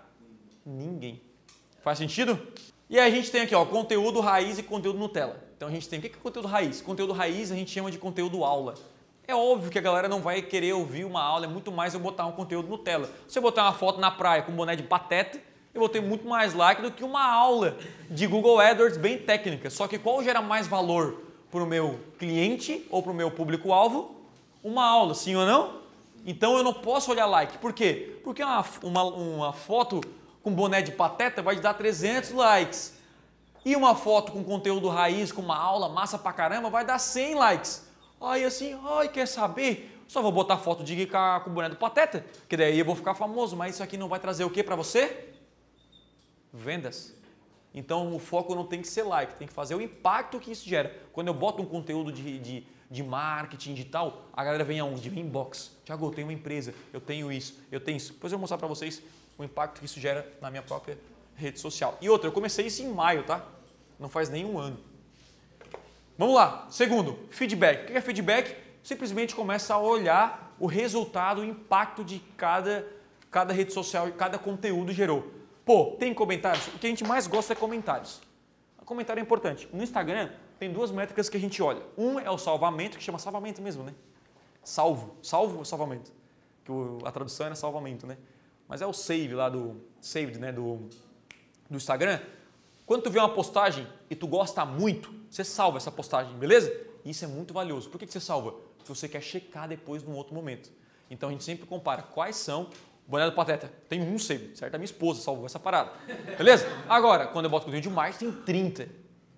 [0.64, 1.20] ninguém.
[1.82, 2.40] Faz sentido?
[2.88, 5.44] E aí a gente tem aqui, ó, conteúdo raiz e conteúdo Nutella.
[5.58, 6.82] Então a gente tem, o que é conteúdo raiz?
[6.82, 8.76] Conteúdo raiz a gente chama de conteúdo aula.
[9.28, 12.00] É óbvio que a galera não vai querer ouvir uma aula, é muito mais eu
[12.00, 13.10] botar um conteúdo Nutella.
[13.28, 15.40] Se eu botar uma foto na praia com um boné de pateta,
[15.74, 17.76] eu vou ter muito mais like do que uma aula
[18.08, 19.72] de Google AdWords bem técnica.
[19.72, 24.16] Só que qual gera mais valor para o meu cliente ou para o meu público-alvo?
[24.64, 25.82] Uma aula, sim ou não?
[26.26, 27.58] Então eu não posso olhar like.
[27.58, 28.20] Por quê?
[28.24, 30.02] Porque uma, uma, uma foto
[30.42, 32.94] com boné de pateta vai te dar 300 likes.
[33.66, 37.36] E uma foto com conteúdo raiz, com uma aula massa pra caramba, vai dar 100
[37.36, 37.88] likes.
[38.20, 40.04] Aí assim, ai, quer saber?
[40.08, 43.14] Só vou botar foto de com o boné do pateta, que daí eu vou ficar
[43.16, 45.30] famoso, mas isso aqui não vai trazer o que para você?
[46.54, 47.16] Vendas.
[47.74, 50.68] Então o foco não tem que ser like, tem que fazer o impacto que isso
[50.68, 50.94] gera.
[51.14, 55.10] Quando eu boto um conteúdo de, de, de marketing, de tal, a galera vem aonde?
[55.10, 55.78] Vem inbox.
[55.86, 58.14] Tiago, eu tenho uma empresa, eu tenho isso, eu tenho isso.
[58.14, 59.02] Depois eu vou mostrar para vocês
[59.38, 60.98] o impacto que isso gera na minha própria
[61.36, 61.98] rede social.
[62.02, 63.46] E outra, eu comecei isso em maio, tá?
[63.98, 64.78] Não faz nem um ano.
[66.18, 66.68] Vamos lá.
[66.70, 67.84] Segundo, feedback.
[67.84, 68.56] O que é feedback?
[68.84, 72.86] Simplesmente começa a olhar o resultado, o impacto de cada,
[73.32, 75.41] cada rede social e cada conteúdo gerou.
[75.72, 76.68] Pô, tem comentários?
[76.68, 78.20] O que a gente mais gosta é comentários.
[78.82, 79.70] O comentário é importante.
[79.72, 80.30] No Instagram
[80.60, 81.82] tem duas métricas que a gente olha.
[81.98, 83.94] Um é o salvamento, que chama salvamento mesmo, né?
[84.66, 85.16] Salvo.
[85.24, 86.12] Salvo ou salvamento?
[86.66, 86.74] Que
[87.06, 88.18] a tradução é salvamento, né?
[88.68, 90.90] Mas é o save lá do saved, né, do,
[91.70, 92.20] do Instagram.
[92.86, 96.70] Quando tu vê uma postagem e tu gosta muito, você salva essa postagem, beleza?
[97.06, 97.90] Isso é muito valioso.
[97.90, 98.52] Por que, que você salva?
[98.78, 100.70] Porque você quer checar depois num outro momento.
[101.10, 102.70] Então a gente sempre compara quais são.
[103.08, 104.76] Boné do Pateta, tem um save, certo?
[104.76, 105.92] A minha esposa salvou essa parada.
[106.38, 106.66] Beleza?
[106.88, 108.88] Agora, quando eu boto conteúdo demais, tem 30.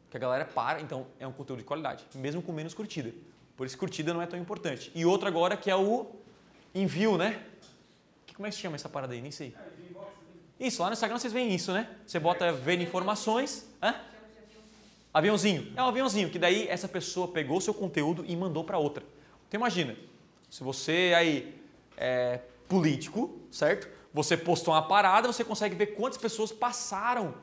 [0.09, 3.11] Que a galera para, então é um conteúdo de qualidade, mesmo com menos curtida.
[3.57, 4.91] Por isso, curtida não é tão importante.
[4.93, 6.07] E outro agora que é o
[6.73, 7.41] envio, né?
[8.35, 9.21] Como é que se chama essa parada aí?
[9.21, 9.55] Nem sei.
[10.59, 11.89] Isso, lá no Instagram vocês veem isso, né?
[12.05, 13.67] Você bota ver informações.
[13.81, 13.95] Hã?
[15.13, 15.71] Aviãozinho.
[15.75, 19.03] É um aviãozinho, que daí essa pessoa pegou o seu conteúdo e mandou para outra.
[19.47, 19.95] Então imagina,
[20.49, 21.59] se você aí
[21.97, 23.87] é político, certo?
[24.13, 27.33] Você postou uma parada, você consegue ver quantas pessoas passaram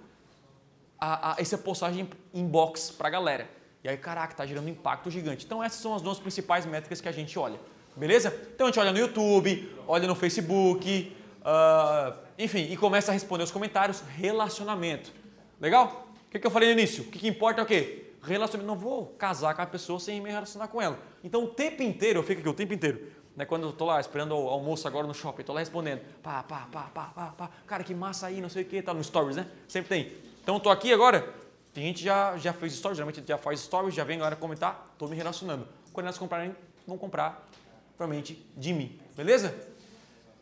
[0.98, 3.50] a, a essa postagem inbox para a galera.
[3.82, 5.46] E aí, caraca, tá gerando um impacto gigante.
[5.46, 7.58] Então essas são as duas principais métricas que a gente olha.
[7.96, 8.28] Beleza?
[8.54, 13.44] Então a gente olha no YouTube, olha no Facebook, uh, enfim, e começa a responder
[13.44, 14.00] os comentários.
[14.16, 15.12] Relacionamento.
[15.60, 16.06] Legal?
[16.26, 17.04] O que, que eu falei no início?
[17.04, 18.12] O que, que importa é o quê?
[18.22, 18.72] Relacionamento.
[18.72, 20.98] Não vou casar com a pessoa sem me relacionar com ela.
[21.24, 23.10] Então o tempo inteiro, eu fico aqui o tempo inteiro.
[23.40, 26.02] Né, quando eu tô lá esperando o almoço agora no shopping, tô lá respondendo.
[26.22, 27.50] Pá, pá, pá, pá, pá, pá.
[27.66, 29.46] Cara, que massa aí, não sei o que, tá no stories, né?
[29.66, 30.12] Sempre tem.
[30.42, 31.26] Então tô aqui agora,
[31.72, 35.08] tem gente já já fez stories, geralmente já faz stories, já vem agora comentar, tô
[35.08, 35.66] me relacionando.
[35.90, 36.54] Quando elas comprarem,
[36.86, 37.48] vão comprar
[37.96, 39.54] provavelmente de mim, beleza?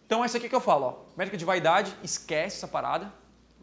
[0.05, 3.13] Então essa aqui que eu falo, ó, métrica de vaidade, esquece essa parada,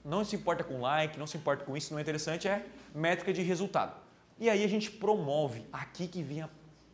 [0.05, 3.33] não se importa com like, não se importa com isso, não é interessante, é métrica
[3.33, 3.97] de resultado.
[4.39, 6.49] E aí a gente promove, aqui que vem a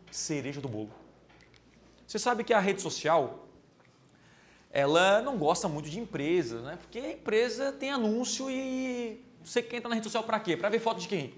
[0.10, 1.01] cereja do bolo.
[2.12, 3.48] Você sabe que a rede social,
[4.70, 6.78] ela não gosta muito de empresas, né?
[6.82, 10.58] Porque a empresa tem anúncio e você quer entrar na rede social para quê?
[10.58, 11.34] Para ver foto de quem?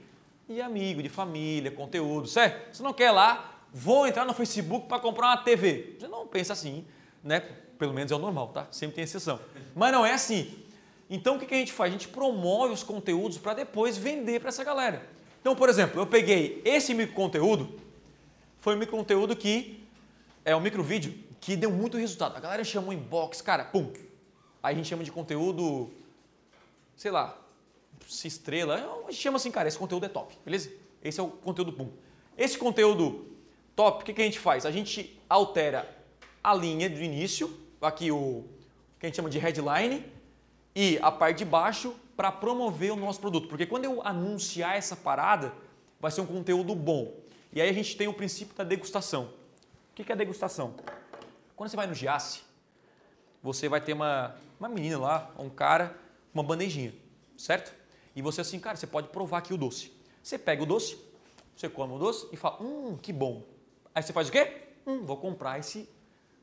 [0.50, 2.76] De amigo, de família, conteúdo, certo?
[2.76, 5.96] Você não quer lá, vou entrar no Facebook para comprar uma TV.
[6.00, 6.84] Você não pensa assim,
[7.24, 7.42] né?
[7.78, 8.68] Pelo menos é o normal, tá?
[8.72, 9.40] Sempre tem exceção.
[9.76, 10.58] Mas não é assim.
[11.08, 11.92] Então o que a gente faz?
[11.92, 15.08] A gente promove os conteúdos para depois vender para essa galera.
[15.40, 17.80] Então, por exemplo, eu peguei esse microconteúdo,
[18.60, 19.83] foi um microconteúdo que
[20.46, 22.36] é um microvídeo que deu muito resultado.
[22.38, 23.92] A galera chamou inbox, cara, pum.
[24.62, 25.92] Aí a gente chama de conteúdo,
[26.96, 27.38] sei lá,
[28.08, 30.72] se estrela, a gente chama assim, cara, esse conteúdo é top, beleza?
[31.04, 31.90] Esse é o conteúdo pum.
[32.38, 33.28] Esse conteúdo
[33.76, 34.66] top, o que, que a gente faz?
[34.66, 35.98] A gente altera
[36.44, 38.46] a linha do início, aqui o
[39.00, 40.06] que a gente chama de headline,
[40.76, 43.48] e a parte de baixo para promover o nosso produto.
[43.48, 45.54] Porque quando eu anunciar essa parada,
[46.00, 47.14] vai ser um conteúdo bom.
[47.52, 49.30] E aí a gente tem o princípio da degustação.
[49.94, 50.74] O que é degustação?
[51.56, 52.42] Quando você vai no Giasse,
[53.44, 55.96] você vai ter uma, uma menina lá, um cara,
[56.34, 56.92] uma bandejinha,
[57.38, 57.72] certo?
[58.16, 59.94] E você assim, cara, você pode provar aqui o doce.
[60.24, 60.98] Você pega o doce,
[61.56, 63.44] você come o doce e fala, hum, que bom.
[63.94, 64.64] Aí você faz o quê?
[64.88, 65.88] Hum, vou comprar esse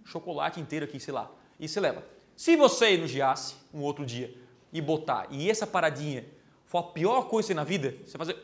[0.04, 1.28] chocolate inteiro aqui, sei lá.
[1.58, 2.04] E você leva.
[2.36, 4.32] Se você ir no Giasse um outro dia
[4.72, 6.24] e botar, e essa paradinha
[6.66, 8.40] for a pior coisa na vida, você fazer,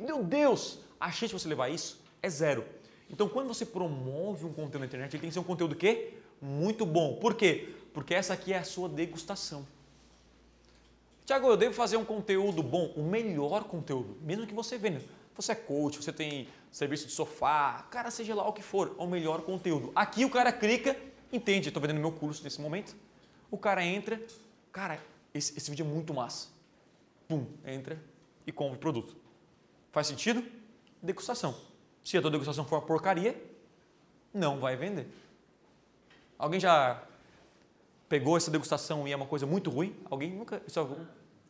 [0.00, 2.64] meu Deus, a chance de você levar isso é zero.
[3.14, 6.14] Então, quando você promove um conteúdo na internet, ele tem que ser um conteúdo quê?
[6.42, 7.14] Muito bom.
[7.14, 7.72] Por quê?
[7.92, 9.64] Porque essa aqui é a sua degustação.
[11.24, 15.00] Tiago, eu devo fazer um conteúdo bom, o melhor conteúdo, mesmo que você venda.
[15.36, 19.02] Você é coach, você tem serviço de sofá, cara, seja lá o que for, é
[19.02, 19.92] o melhor conteúdo.
[19.94, 20.96] Aqui o cara clica,
[21.32, 22.96] entende, estou vendendo meu curso nesse momento,
[23.48, 24.20] o cara entra,
[24.72, 25.00] cara,
[25.32, 26.48] esse, esse vídeo é muito massa.
[27.28, 27.96] Pum, entra
[28.44, 29.16] e compra o produto.
[29.92, 30.44] Faz sentido?
[31.00, 31.73] Degustação.
[32.04, 33.34] Se a tua degustação for uma porcaria,
[34.32, 35.08] não vai vender.
[36.38, 37.02] Alguém já
[38.08, 39.96] pegou essa degustação e é uma coisa muito ruim?
[40.10, 40.62] Alguém nunca.
[40.66, 40.96] Isso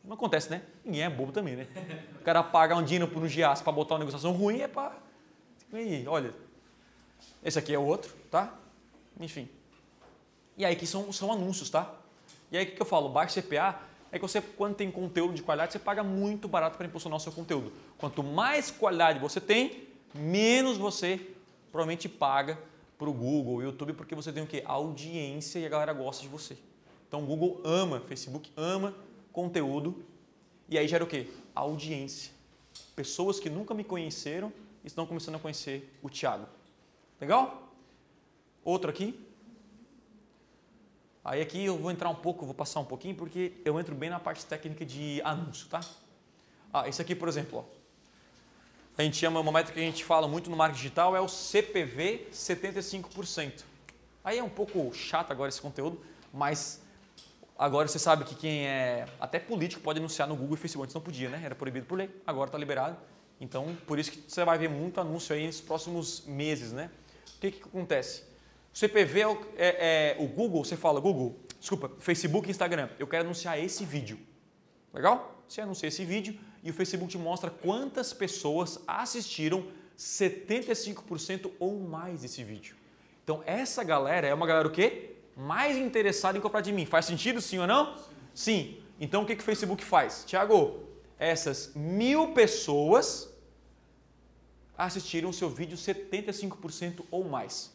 [0.03, 0.61] não acontece, né?
[0.83, 1.67] Ninguém é bobo também, né?
[2.19, 4.95] O cara paga um dinheiro no giaço para botar uma degustação ruim é para.
[6.07, 6.33] Olha,
[7.43, 8.53] esse aqui é o outro, tá?
[9.19, 9.49] Enfim.
[10.57, 11.93] E aí que são, são anúncios, tá?
[12.49, 13.09] E aí o que eu falo?
[13.09, 13.79] Baixo CPA
[14.11, 17.19] é que você, quando tem conteúdo de qualidade, você paga muito barato para impulsionar o
[17.19, 17.73] seu conteúdo.
[17.97, 19.87] Quanto mais qualidade você tem,
[20.17, 21.19] menos você
[21.71, 22.57] provavelmente paga
[22.97, 24.63] para o Google, YouTube, porque você tem o quê?
[24.65, 26.57] Audiência e a galera gosta de você.
[27.07, 28.95] Então o Google ama, Facebook ama
[29.31, 30.03] conteúdo
[30.69, 31.29] e aí gera o quê?
[31.53, 32.31] Audiência.
[32.95, 34.51] Pessoas que nunca me conheceram
[34.83, 36.47] estão começando a conhecer o Thiago.
[37.19, 37.73] Legal?
[38.63, 39.19] Outro aqui.
[41.23, 44.09] Aí aqui eu vou entrar um pouco, vou passar um pouquinho, porque eu entro bem
[44.09, 45.81] na parte técnica de anúncio, tá?
[46.71, 47.84] Ah, esse aqui, por exemplo, ó.
[48.97, 51.27] A gente chama, uma métrica que a gente fala muito no marketing digital é o
[51.27, 53.63] CPV 75%.
[54.23, 55.99] Aí é um pouco chato agora esse conteúdo,
[56.33, 56.81] mas
[57.59, 60.85] agora você sabe que quem é até político pode anunciar no Google e Facebook.
[60.85, 61.41] Antes não podia, né?
[61.43, 62.95] Era proibido por lei, agora está liberado.
[63.39, 66.89] Então, por isso que você vai ver muito anúncio aí nos próximos meses, né?
[67.35, 68.23] O que, que acontece?
[68.73, 73.07] O CPV é é, é o Google, você fala Google, desculpa, Facebook e Instagram, eu
[73.07, 74.17] quero anunciar esse vídeo.
[74.93, 75.43] Legal?
[75.49, 82.21] Você anuncia esse vídeo e o Facebook te mostra quantas pessoas assistiram 75% ou mais
[82.21, 82.75] desse vídeo.
[83.23, 85.15] Então, essa galera é uma galera o quê?
[85.37, 86.85] Mais interessada em comprar de mim.
[86.85, 87.95] Faz sentido sim ou não?
[87.95, 88.03] Sim.
[88.33, 88.83] sim.
[88.99, 90.23] Então, o que, que o Facebook faz?
[90.25, 90.83] Tiago,
[91.19, 93.29] essas mil pessoas
[94.75, 97.67] assistiram o seu vídeo 75% ou mais.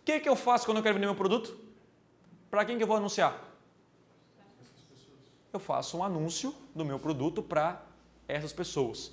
[0.00, 1.56] O que, que eu faço quando eu quero vender meu produto?
[2.50, 3.53] Para quem que eu vou anunciar?
[5.54, 7.80] Eu faço um anúncio do meu produto para
[8.26, 9.12] essas pessoas.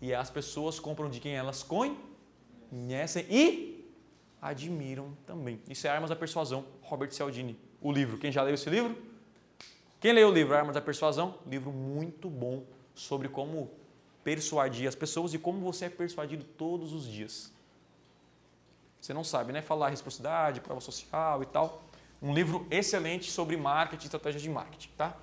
[0.00, 3.84] E as pessoas compram de quem elas conhecem e
[4.40, 5.60] admiram também.
[5.68, 7.58] Isso é Armas da Persuasão, Robert Cialdini.
[7.80, 8.96] O livro, quem já leu esse livro?
[10.00, 11.38] Quem leu o livro Armas da Persuasão?
[11.44, 12.62] Livro muito bom
[12.94, 13.68] sobre como
[14.22, 17.52] persuadir as pessoas e como você é persuadido todos os dias.
[19.00, 19.60] Você não sabe, né?
[19.60, 21.82] Falar reciprocidade, prova social e tal.
[22.22, 25.16] Um livro excelente sobre marketing, estratégia de marketing, tá?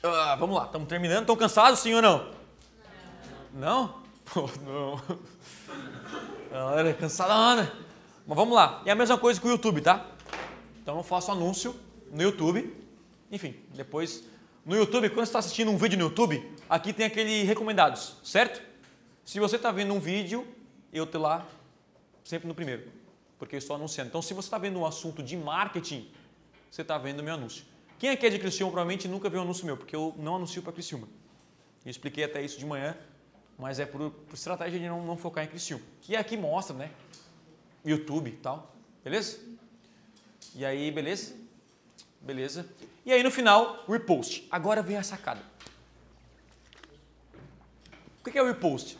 [0.00, 1.22] Ah, vamos lá, estamos terminando.
[1.22, 2.30] Estão cansados, sim ou não?
[3.52, 3.94] Não.
[4.26, 5.00] Pô, não.
[6.52, 7.72] Galera, cansada, Ana.
[8.24, 8.80] Mas vamos lá.
[8.86, 10.06] E a mesma coisa com o YouTube, tá?
[10.80, 11.74] Então eu faço anúncio
[12.12, 12.76] no YouTube.
[13.32, 14.22] Enfim, depois
[14.64, 18.62] no YouTube, quando você está assistindo um vídeo no YouTube, aqui tem aquele recomendados, certo?
[19.24, 20.46] Se você está vendo um vídeo,
[20.92, 21.44] eu estou lá
[22.22, 22.88] sempre no primeiro,
[23.36, 24.08] porque eu estou anunciando.
[24.08, 26.08] Então, se você está vendo um assunto de marketing,
[26.70, 27.64] você está vendo meu anúncio.
[27.98, 30.62] Quem aqui é de Criciúma provavelmente nunca viu um anúncio meu, porque eu não anuncio
[30.62, 31.08] para Criciúma.
[31.84, 32.96] Eu expliquei até isso de manhã,
[33.58, 35.84] mas é por, por estratégia de não, não, focar em Criciúma.
[36.08, 36.92] E aqui mostra, né?
[37.84, 38.72] YouTube e tal,
[39.02, 39.40] beleza?
[40.54, 41.34] E aí, beleza?
[42.20, 42.68] Beleza.
[43.04, 44.46] E aí no final, repost.
[44.48, 45.42] Agora vem a sacada.
[48.20, 48.96] O que é o repost?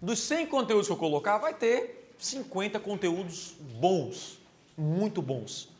[0.00, 4.38] Dos 100 conteúdos que eu colocar, vai ter 50 conteúdos bons,
[4.76, 5.77] muito bons.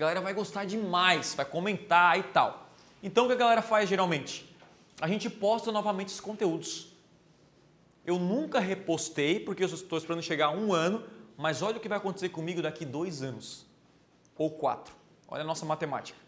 [0.00, 2.70] Galera vai gostar demais, vai comentar e tal.
[3.02, 4.50] Então o que a galera faz geralmente?
[4.98, 6.94] A gente posta novamente esses conteúdos.
[8.06, 11.04] Eu nunca repostei, porque eu estou esperando chegar um ano,
[11.36, 13.66] mas olha o que vai acontecer comigo daqui dois anos
[14.38, 14.94] ou quatro.
[15.28, 16.18] Olha a nossa matemática.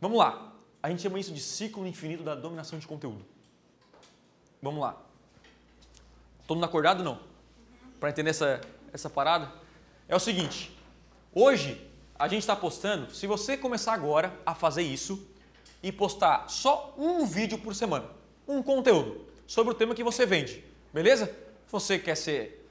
[0.00, 0.52] Vamos lá.
[0.80, 3.24] A gente chama isso de ciclo infinito da dominação de conteúdo.
[4.62, 5.02] Vamos lá.
[6.46, 7.18] Todo mundo acordado não?
[7.98, 8.60] Para entender essa,
[8.92, 9.52] essa parada?
[10.06, 10.78] É o seguinte.
[11.34, 11.90] Hoje
[12.22, 13.12] a gente está postando.
[13.12, 15.26] Se você começar agora a fazer isso
[15.82, 18.04] e postar só um vídeo por semana,
[18.46, 20.64] um conteúdo sobre o tema que você vende,
[20.94, 21.26] beleza?
[21.26, 22.64] Se você quer ser,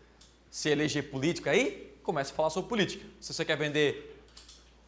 [0.50, 3.06] se eleger política aí, comece a falar sobre política.
[3.20, 4.24] Se você quer vender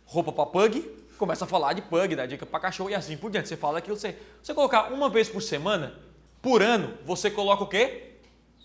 [0.06, 0.80] roupa para pug,
[1.18, 3.50] começa a falar de pug, dá dica para cachorro e assim por diante.
[3.50, 6.00] Você fala aquilo, você, você colocar uma vez por semana,
[6.42, 8.14] por ano, você coloca o quê?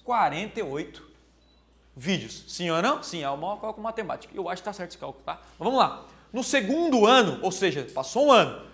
[0.05, 1.08] 48
[1.99, 2.45] vídeos.
[2.47, 3.03] Sim ou não?
[3.03, 4.33] Sim, é o maior cálculo matemático.
[4.35, 5.41] Eu acho que está certo esse cálculo, tá?
[5.59, 6.07] Vamos lá.
[6.33, 8.65] No segundo ano, ou seja, passou um ano,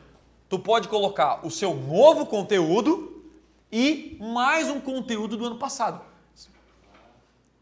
[0.49, 3.25] tu pode colocar o seu novo conteúdo
[3.73, 6.05] e mais um conteúdo do ano passado.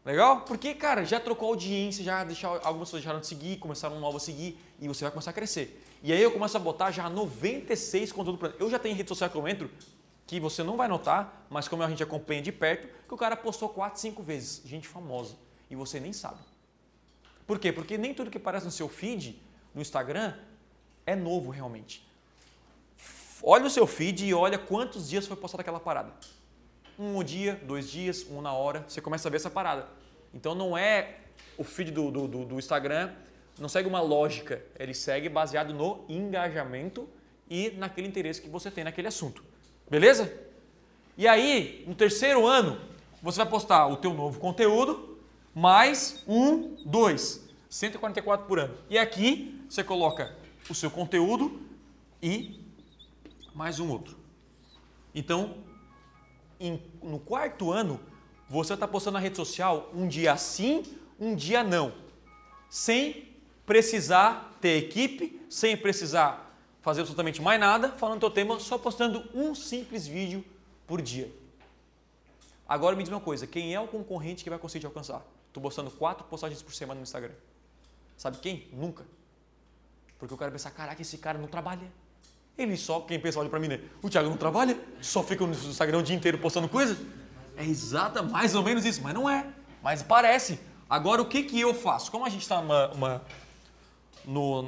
[0.03, 0.41] Legal?
[0.41, 4.17] Porque, cara, já trocou audiência, já deixou, algumas pessoas deixaram de seguir, começaram um novo
[4.17, 5.81] a seguir e você vai começar a crescer.
[6.03, 8.55] E aí eu começo a botar já 96 conteúdos por ano.
[8.59, 9.71] Eu já tenho rede social que eu entro
[10.27, 13.37] que você não vai notar, mas como a gente acompanha de perto, que o cara
[13.37, 15.35] postou 4, 5 vezes, gente famosa,
[15.73, 16.39] e você nem sabe.
[17.45, 17.71] Por quê?
[17.71, 19.41] Porque nem tudo que aparece no seu feed,
[19.75, 20.33] no Instagram,
[21.05, 22.07] é novo realmente.
[23.41, 26.13] Olha o seu feed e olha quantos dias foi postada aquela parada
[26.97, 29.87] um dia, dois dias, um na hora, você começa a ver essa parada.
[30.33, 31.17] Então não é
[31.57, 33.11] o feed do, do, do, Instagram,
[33.59, 37.07] não segue uma lógica, ele segue baseado no engajamento
[37.49, 39.43] e naquele interesse que você tem naquele assunto.
[39.89, 40.31] Beleza?
[41.17, 42.79] E aí, no terceiro ano,
[43.21, 45.12] você vai postar o teu novo conteúdo,
[45.53, 48.77] mais um, dois, 144 por ano.
[48.89, 50.35] E aqui você coloca
[50.69, 51.61] o seu conteúdo
[52.21, 52.59] e
[53.53, 54.17] mais um outro.
[55.13, 55.57] Então,
[56.59, 57.99] em, no quarto ano,
[58.49, 60.83] você está postando na rede social um dia sim,
[61.19, 61.93] um dia não.
[62.69, 63.29] Sem
[63.65, 69.53] precisar ter equipe, sem precisar fazer absolutamente mais nada, falando teu tema, só postando um
[69.53, 70.43] simples vídeo
[70.85, 71.31] por dia.
[72.67, 75.23] Agora me diz uma coisa, quem é o concorrente que vai conseguir te alcançar?
[75.53, 77.35] Estou postando quatro postagens por semana no Instagram.
[78.17, 78.67] Sabe quem?
[78.73, 79.05] Nunca.
[80.17, 81.91] Porque o cara pensa, caraca, esse cara não trabalha.
[82.57, 83.79] Ele só, quem pensa, olha pra mim, né?
[84.01, 84.75] O Thiago não trabalha?
[84.99, 86.97] Só fica no Instagram o dia inteiro postando coisa?
[87.55, 89.47] É exata, mais ou menos isso, mas não é.
[89.83, 90.59] Mas parece.
[90.89, 92.09] Agora, o que, que eu faço?
[92.09, 93.21] Como a gente está na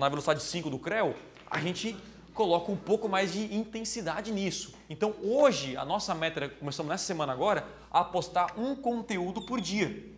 [0.08, 1.16] velocidade 5 do CREO,
[1.50, 1.98] a gente
[2.32, 4.76] coloca um pouco mais de intensidade nisso.
[4.88, 10.14] Então, hoje, a nossa meta, começamos nessa semana agora, a postar um conteúdo por dia.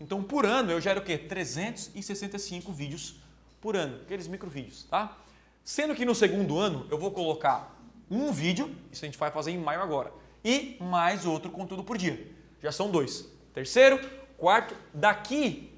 [0.00, 1.18] Então, por ano, eu gero o quê?
[1.18, 3.16] 365 vídeos
[3.60, 5.18] por ano, aqueles microvídeos, tá?
[5.62, 7.78] Sendo que no segundo ano, eu vou colocar
[8.10, 10.10] um vídeo, isso a gente vai fazer em maio agora,
[10.42, 12.26] e mais outro conteúdo por dia.
[12.62, 13.28] Já são dois.
[13.52, 14.00] Terceiro,
[14.38, 15.70] quarto, daqui,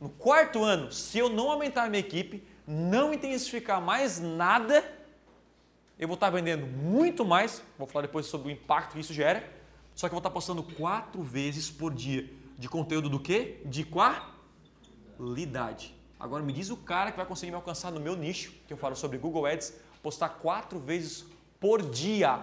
[0.00, 4.84] no quarto ano, se eu não aumentar a minha equipe, não intensificar mais nada,
[5.98, 9.42] eu vou estar vendendo muito mais, vou falar depois sobre o impacto que isso gera,
[9.92, 13.60] só que eu vou estar postando quatro vezes por dia de conteúdo do quê?
[13.64, 13.84] De
[15.18, 15.94] qualidade.
[16.18, 18.76] Agora me diz o cara que vai conseguir me alcançar no meu nicho, que eu
[18.76, 21.24] falo sobre Google Ads, postar quatro vezes
[21.60, 22.40] por dia.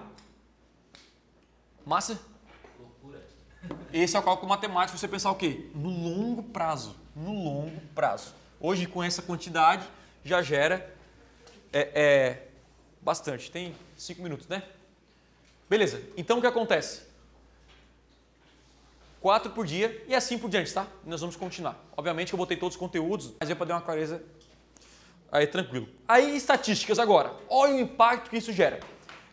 [1.85, 2.19] Massa?
[2.79, 3.25] Loucura.
[3.91, 5.69] Esse é o cálculo matemático, você pensar o quê?
[5.73, 6.95] No longo prazo.
[7.15, 8.33] No longo prazo.
[8.59, 9.87] Hoje, com essa quantidade,
[10.23, 10.95] já gera
[11.71, 12.47] é, é,
[13.03, 14.63] Bastante, tem cinco minutos, né?
[15.69, 17.01] Beleza, então o que acontece?
[19.23, 20.85] Quatro por dia e assim por diante, tá?
[21.05, 21.81] Nós vamos continuar.
[21.95, 24.21] Obviamente que eu botei todos os conteúdos, mas eu para dar uma clareza
[25.31, 25.87] aí tranquilo.
[26.05, 27.33] Aí estatísticas agora.
[27.47, 28.81] Olha o impacto que isso gera.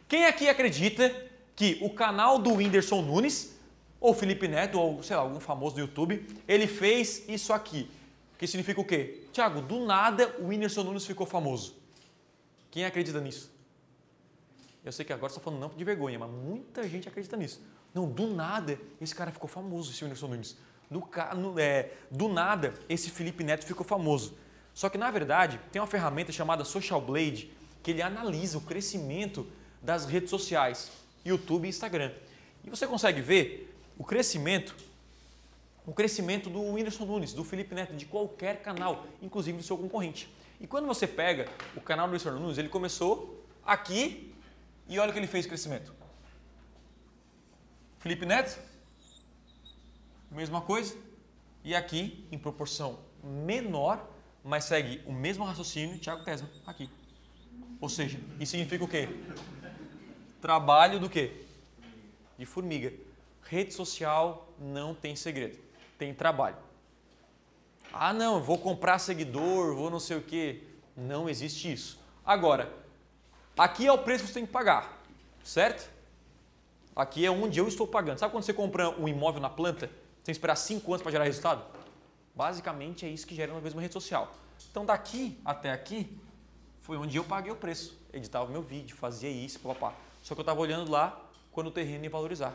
[0.07, 1.12] Quem aqui acredita
[1.57, 3.59] que o canal do Whindersson Nunes,
[3.99, 7.91] ou Felipe Neto, ou sei lá, algum famoso do YouTube, ele fez isso aqui?
[8.38, 9.24] Que significa o quê?
[9.32, 11.74] Tiago, do nada o Whindersson Nunes ficou famoso.
[12.70, 13.53] Quem acredita nisso?
[14.84, 17.61] Eu sei que agora está falando não de vergonha, mas muita gente acredita nisso.
[17.93, 20.57] Não, do nada, esse cara ficou famoso, esse Whindersson Nunes.
[20.91, 21.09] Do,
[21.59, 24.36] é, do nada, esse Felipe Neto ficou famoso.
[24.74, 27.51] Só que, na verdade, tem uma ferramenta chamada Social Blade
[27.82, 29.47] que ele analisa o crescimento
[29.82, 30.91] das redes sociais,
[31.24, 32.12] YouTube e Instagram.
[32.64, 34.74] E você consegue ver o crescimento,
[35.86, 40.28] o crescimento do Whindersson Nunes, do Felipe Neto, de qualquer canal, inclusive do seu concorrente.
[40.61, 44.34] E quando você pega o canal do Whindersson Nunes, ele começou aqui
[44.88, 45.99] e olha o que ele fez crescimento.
[48.01, 48.59] Felipe Neto,
[50.30, 50.96] mesma coisa.
[51.62, 54.05] E aqui, em proporção menor,
[54.42, 56.90] mas segue o mesmo raciocínio, Thiago Tesma, aqui.
[57.80, 59.09] Ou seja, isso significa o quê?
[60.40, 61.44] Trabalho do quê?
[62.38, 62.92] De formiga.
[63.42, 65.59] Rede social não tem segredo,
[65.98, 66.57] tem trabalho.
[67.92, 70.64] Ah, não, vou comprar seguidor, vou não sei o quê.
[70.96, 72.01] Não existe isso.
[72.24, 72.80] Agora,
[73.61, 75.03] Aqui é o preço que você tem que pagar,
[75.44, 75.90] certo?
[77.01, 78.18] Aqui é onde eu estou pagando.
[78.18, 81.11] Sabe quando você compra um imóvel na planta, você tem que esperar 5 anos para
[81.11, 81.64] gerar resultado?
[82.36, 84.30] Basicamente é isso que gera uma mesma rede social.
[84.70, 86.14] Então daqui até aqui
[86.80, 87.98] foi onde eu paguei o preço.
[88.12, 89.94] Editava meu vídeo, fazia isso, papá.
[90.22, 91.18] Só que eu estava olhando lá
[91.51, 92.55] quando o terreno ia valorizar.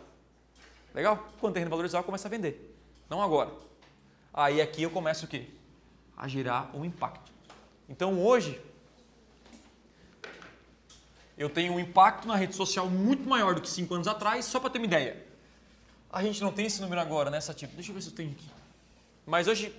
[0.94, 1.28] Legal?
[1.40, 2.78] Quando o terreno valorizar, eu começo a vender.
[3.10, 3.52] Não agora.
[4.32, 5.48] Aí aqui eu começo o quê?
[6.16, 7.32] A gerar um impacto.
[7.90, 8.62] Então hoje
[11.38, 14.60] eu tenho um impacto na rede social muito maior do que 5 anos atrás, só
[14.60, 15.26] para ter uma ideia.
[16.10, 17.76] A gente não tem esse número agora, né, tipo.
[17.76, 18.50] Deixa eu ver se eu tenho aqui.
[19.26, 19.74] Mas hoje,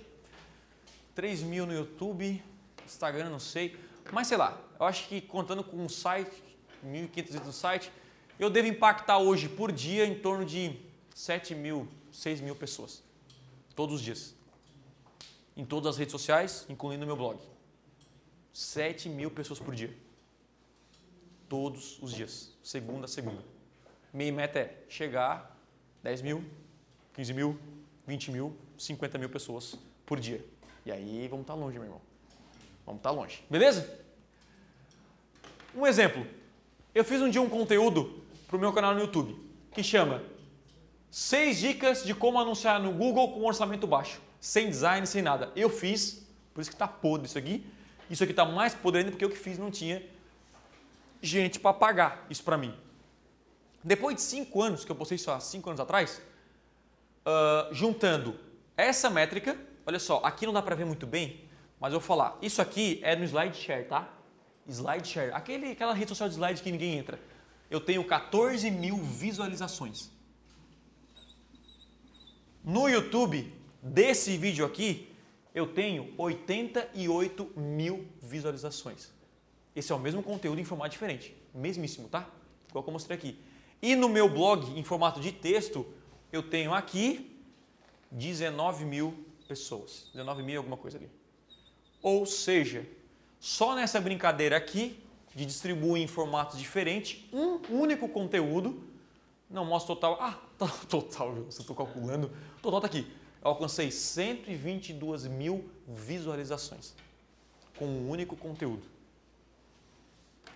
[1.15, 2.43] 3 mil no YouTube,
[2.85, 3.75] Instagram, não sei.
[4.11, 6.43] Mas sei lá, eu acho que contando com o site,
[6.85, 7.91] 1.500 no site,
[8.39, 10.79] eu devo impactar hoje por dia em torno de
[11.15, 13.01] 7 mil, 6 mil pessoas.
[13.75, 14.35] Todos os dias.
[15.55, 17.39] Em todas as redes sociais, incluindo o meu blog.
[18.53, 20.06] 7 mil pessoas por dia
[21.49, 23.43] todos os dias, segunda a segunda.
[24.13, 25.57] Minha meta é chegar
[26.03, 26.43] 10 mil,
[27.13, 27.59] 15 mil,
[28.05, 30.43] 20 mil, 50 mil pessoas por dia.
[30.85, 32.01] E aí vamos estar tá longe, meu irmão.
[32.85, 33.43] Vamos estar tá longe.
[33.49, 33.99] Beleza?
[35.75, 36.25] Um exemplo.
[36.95, 39.37] Eu fiz um dia um conteúdo para o meu canal no YouTube
[39.71, 40.23] que chama
[41.11, 45.51] 6 dicas de como anunciar no Google com orçamento baixo, sem design, sem nada.
[45.55, 47.65] Eu fiz, por isso que está podre isso aqui.
[48.09, 50.01] Isso aqui está mais podre ainda porque eu que fiz não tinha
[51.21, 52.73] gente para pagar isso para mim.
[53.83, 56.21] Depois de cinco anos, que eu postei isso há cinco anos atrás,
[57.25, 58.39] uh, juntando
[58.75, 61.45] essa métrica, olha só, aqui não dá para ver muito bem,
[61.79, 64.09] mas eu vou falar, isso aqui é no SlideShare, tá?
[64.67, 67.19] SlideShare, aquele, aquela rede social de slide que ninguém entra.
[67.69, 70.09] Eu tenho 14 mil visualizações.
[72.63, 75.09] No YouTube, desse vídeo aqui,
[75.55, 79.11] eu tenho 88 mil visualizações.
[79.77, 81.37] Esse é o mesmo conteúdo em formato diferente.
[81.53, 82.27] Mesmíssimo, tá?
[82.67, 83.39] Igual que eu mostrei aqui.
[83.79, 85.85] E no meu blog, em formato de texto,
[86.31, 87.39] eu tenho aqui
[88.09, 90.09] 19 mil pessoas.
[90.13, 91.07] 19 mil alguma coisa ali.
[92.01, 92.87] Ou seja,
[93.39, 94.99] só nessa brincadeira aqui,
[95.35, 98.81] de distribuir em formatos diferentes, um único conteúdo,
[99.47, 100.17] não mostra total.
[100.19, 102.31] Ah, tá, total, eu estou calculando.
[102.63, 103.05] Total está aqui.
[103.43, 106.95] Eu alcancei 122 mil visualizações
[107.77, 108.96] com um único conteúdo.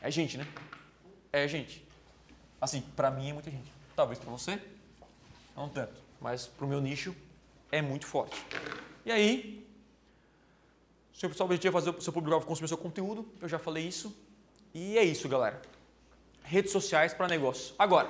[0.02, 0.48] É gente, né?
[1.32, 1.86] É gente.
[2.60, 3.72] Assim, para mim é muita gente.
[3.96, 4.60] Talvez para você,
[5.56, 5.94] não tanto.
[6.20, 7.16] Mas para o meu nicho
[7.72, 8.44] é muito forte.
[9.06, 9.68] E aí,
[11.14, 13.88] se o pessoal objetivo é fazer o seu público consumir seu conteúdo, eu já falei
[13.88, 14.16] isso.
[14.74, 15.62] E é isso, galera.
[16.44, 17.76] Redes sociais para negócio.
[17.78, 18.10] Agora,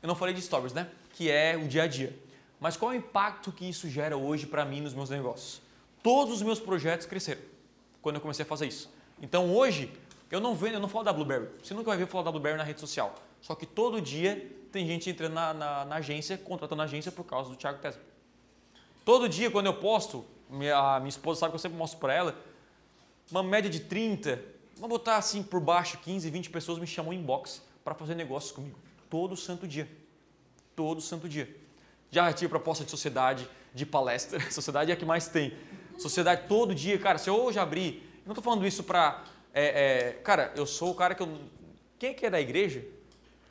[0.00, 0.88] eu não falei de stories, né?
[1.14, 2.16] Que é o dia a dia.
[2.60, 5.60] Mas qual é o impacto que isso gera hoje para mim nos meus negócios?
[6.02, 7.42] Todos os meus projetos cresceram
[8.00, 8.88] quando eu comecei a fazer isso.
[9.20, 9.92] Então hoje
[10.30, 11.48] eu não vendo, eu não falo da Blueberry.
[11.62, 13.14] Você nunca vai ver falar da Blueberry na rede social.
[13.40, 17.24] Só que todo dia tem gente entrando na, na, na agência, contratando a agência por
[17.24, 18.02] causa do Thiago Tesla.
[19.04, 22.36] Todo dia quando eu posto, minha, minha esposa sabe que eu sempre mostro para ela,
[23.30, 24.42] uma média de 30,
[24.76, 28.78] vamos botar assim por baixo, 15, 20 pessoas me chamam inbox para fazer negócios comigo.
[29.08, 29.88] Todo santo dia.
[30.76, 31.54] Todo santo dia.
[32.10, 34.40] Já tive proposta de sociedade, de palestra.
[34.50, 35.56] Sociedade é a que mais tem.
[35.98, 37.18] Sociedade todo dia, cara.
[37.18, 39.24] Se eu hoje abrir, não estou falando isso para.
[39.52, 41.38] É, é, cara, eu sou o cara que eu.
[41.98, 42.84] Quem é que é da igreja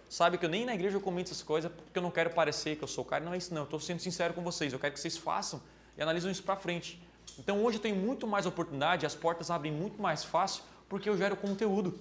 [0.09, 2.77] sabe que eu nem na igreja eu comento essas coisas porque eu não quero parecer
[2.77, 3.23] que eu sou o cara.
[3.23, 3.61] Não é isso, não.
[3.61, 4.71] Eu estou sendo sincero com vocês.
[4.71, 5.61] Eu quero que vocês façam
[5.97, 7.01] e analisam isso para frente.
[7.37, 11.17] Então hoje eu tenho muito mais oportunidade, as portas abrem muito mais fácil porque eu
[11.17, 11.99] gero conteúdo.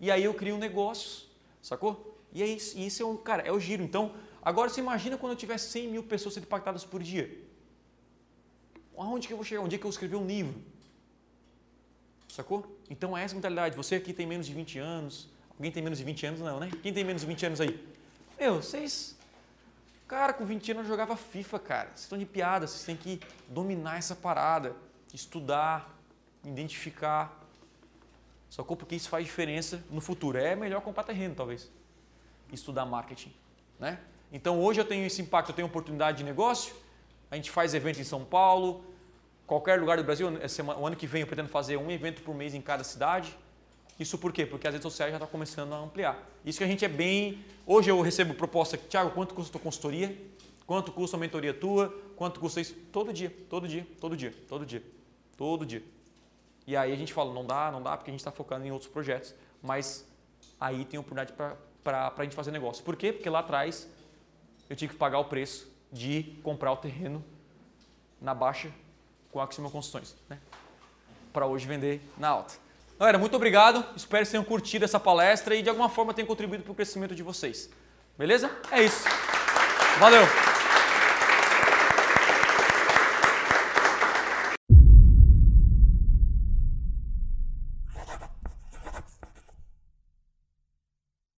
[0.00, 1.28] E aí eu crio negócios,
[1.60, 2.18] sacou?
[2.32, 3.82] E é isso, e isso é um, cara, é o giro.
[3.82, 7.42] Então, agora você imagina quando eu tiver 100 mil pessoas impactadas por dia.
[8.96, 9.60] Aonde que eu vou chegar?
[9.60, 10.60] Um dia que eu escrever um livro.
[12.34, 12.66] Sacou?
[12.90, 13.76] Então é essa mentalidade.
[13.76, 15.28] Você aqui tem menos de 20 anos.
[15.56, 16.40] Alguém tem menos de 20 anos?
[16.40, 16.68] Não, né?
[16.82, 17.88] Quem tem menos de 20 anos aí?
[18.36, 19.16] Meu, vocês.
[20.08, 21.88] Cara, com 20 anos eu jogava FIFA, cara.
[21.90, 22.66] Vocês estão de piada.
[22.66, 24.74] Vocês têm que dominar essa parada.
[25.12, 25.96] Estudar,
[26.44, 27.40] identificar.
[28.50, 28.76] Sacou?
[28.76, 30.36] Porque isso faz diferença no futuro.
[30.36, 31.70] É melhor comprar terreno, talvez
[32.52, 33.32] estudar marketing.
[33.78, 33.98] Né?
[34.32, 36.74] Então hoje eu tenho esse impacto, eu tenho oportunidade de negócio,
[37.30, 38.84] a gente faz evento em São Paulo,
[39.46, 40.28] qualquer lugar do Brasil,
[40.78, 43.36] o ano que vem eu pretendo fazer um evento por mês em cada cidade.
[43.98, 44.44] Isso por quê?
[44.44, 46.20] Porque as redes sociais já estão começando a ampliar.
[46.44, 47.44] Isso que a gente é bem.
[47.64, 50.16] Hoje eu recebo proposta, Thiago, quanto custa a tua consultoria?
[50.66, 51.94] Quanto custa a mentoria tua?
[52.16, 52.74] Quanto custa isso?
[52.90, 54.82] Todo dia, todo dia, todo dia, todo dia,
[55.36, 55.82] todo dia.
[56.66, 58.72] E aí a gente fala, não dá, não dá, porque a gente está focando em
[58.72, 59.34] outros projetos.
[59.62, 60.08] Mas
[60.58, 61.32] aí tem oportunidade
[61.84, 62.82] para a gente fazer negócio.
[62.82, 63.12] Por quê?
[63.12, 63.88] Porque lá atrás
[64.68, 67.22] eu tinha que pagar o preço de comprar o terreno
[68.20, 68.72] na baixa
[69.34, 70.38] com a Axima Construções, né?
[71.32, 72.54] para hoje vender na alta.
[72.96, 73.84] Galera, muito obrigado.
[73.96, 77.16] Espero que tenham curtido essa palestra e de alguma forma tenham contribuído para o crescimento
[77.16, 77.68] de vocês.
[78.16, 78.48] Beleza?
[78.70, 79.04] É isso.
[79.98, 80.53] Valeu!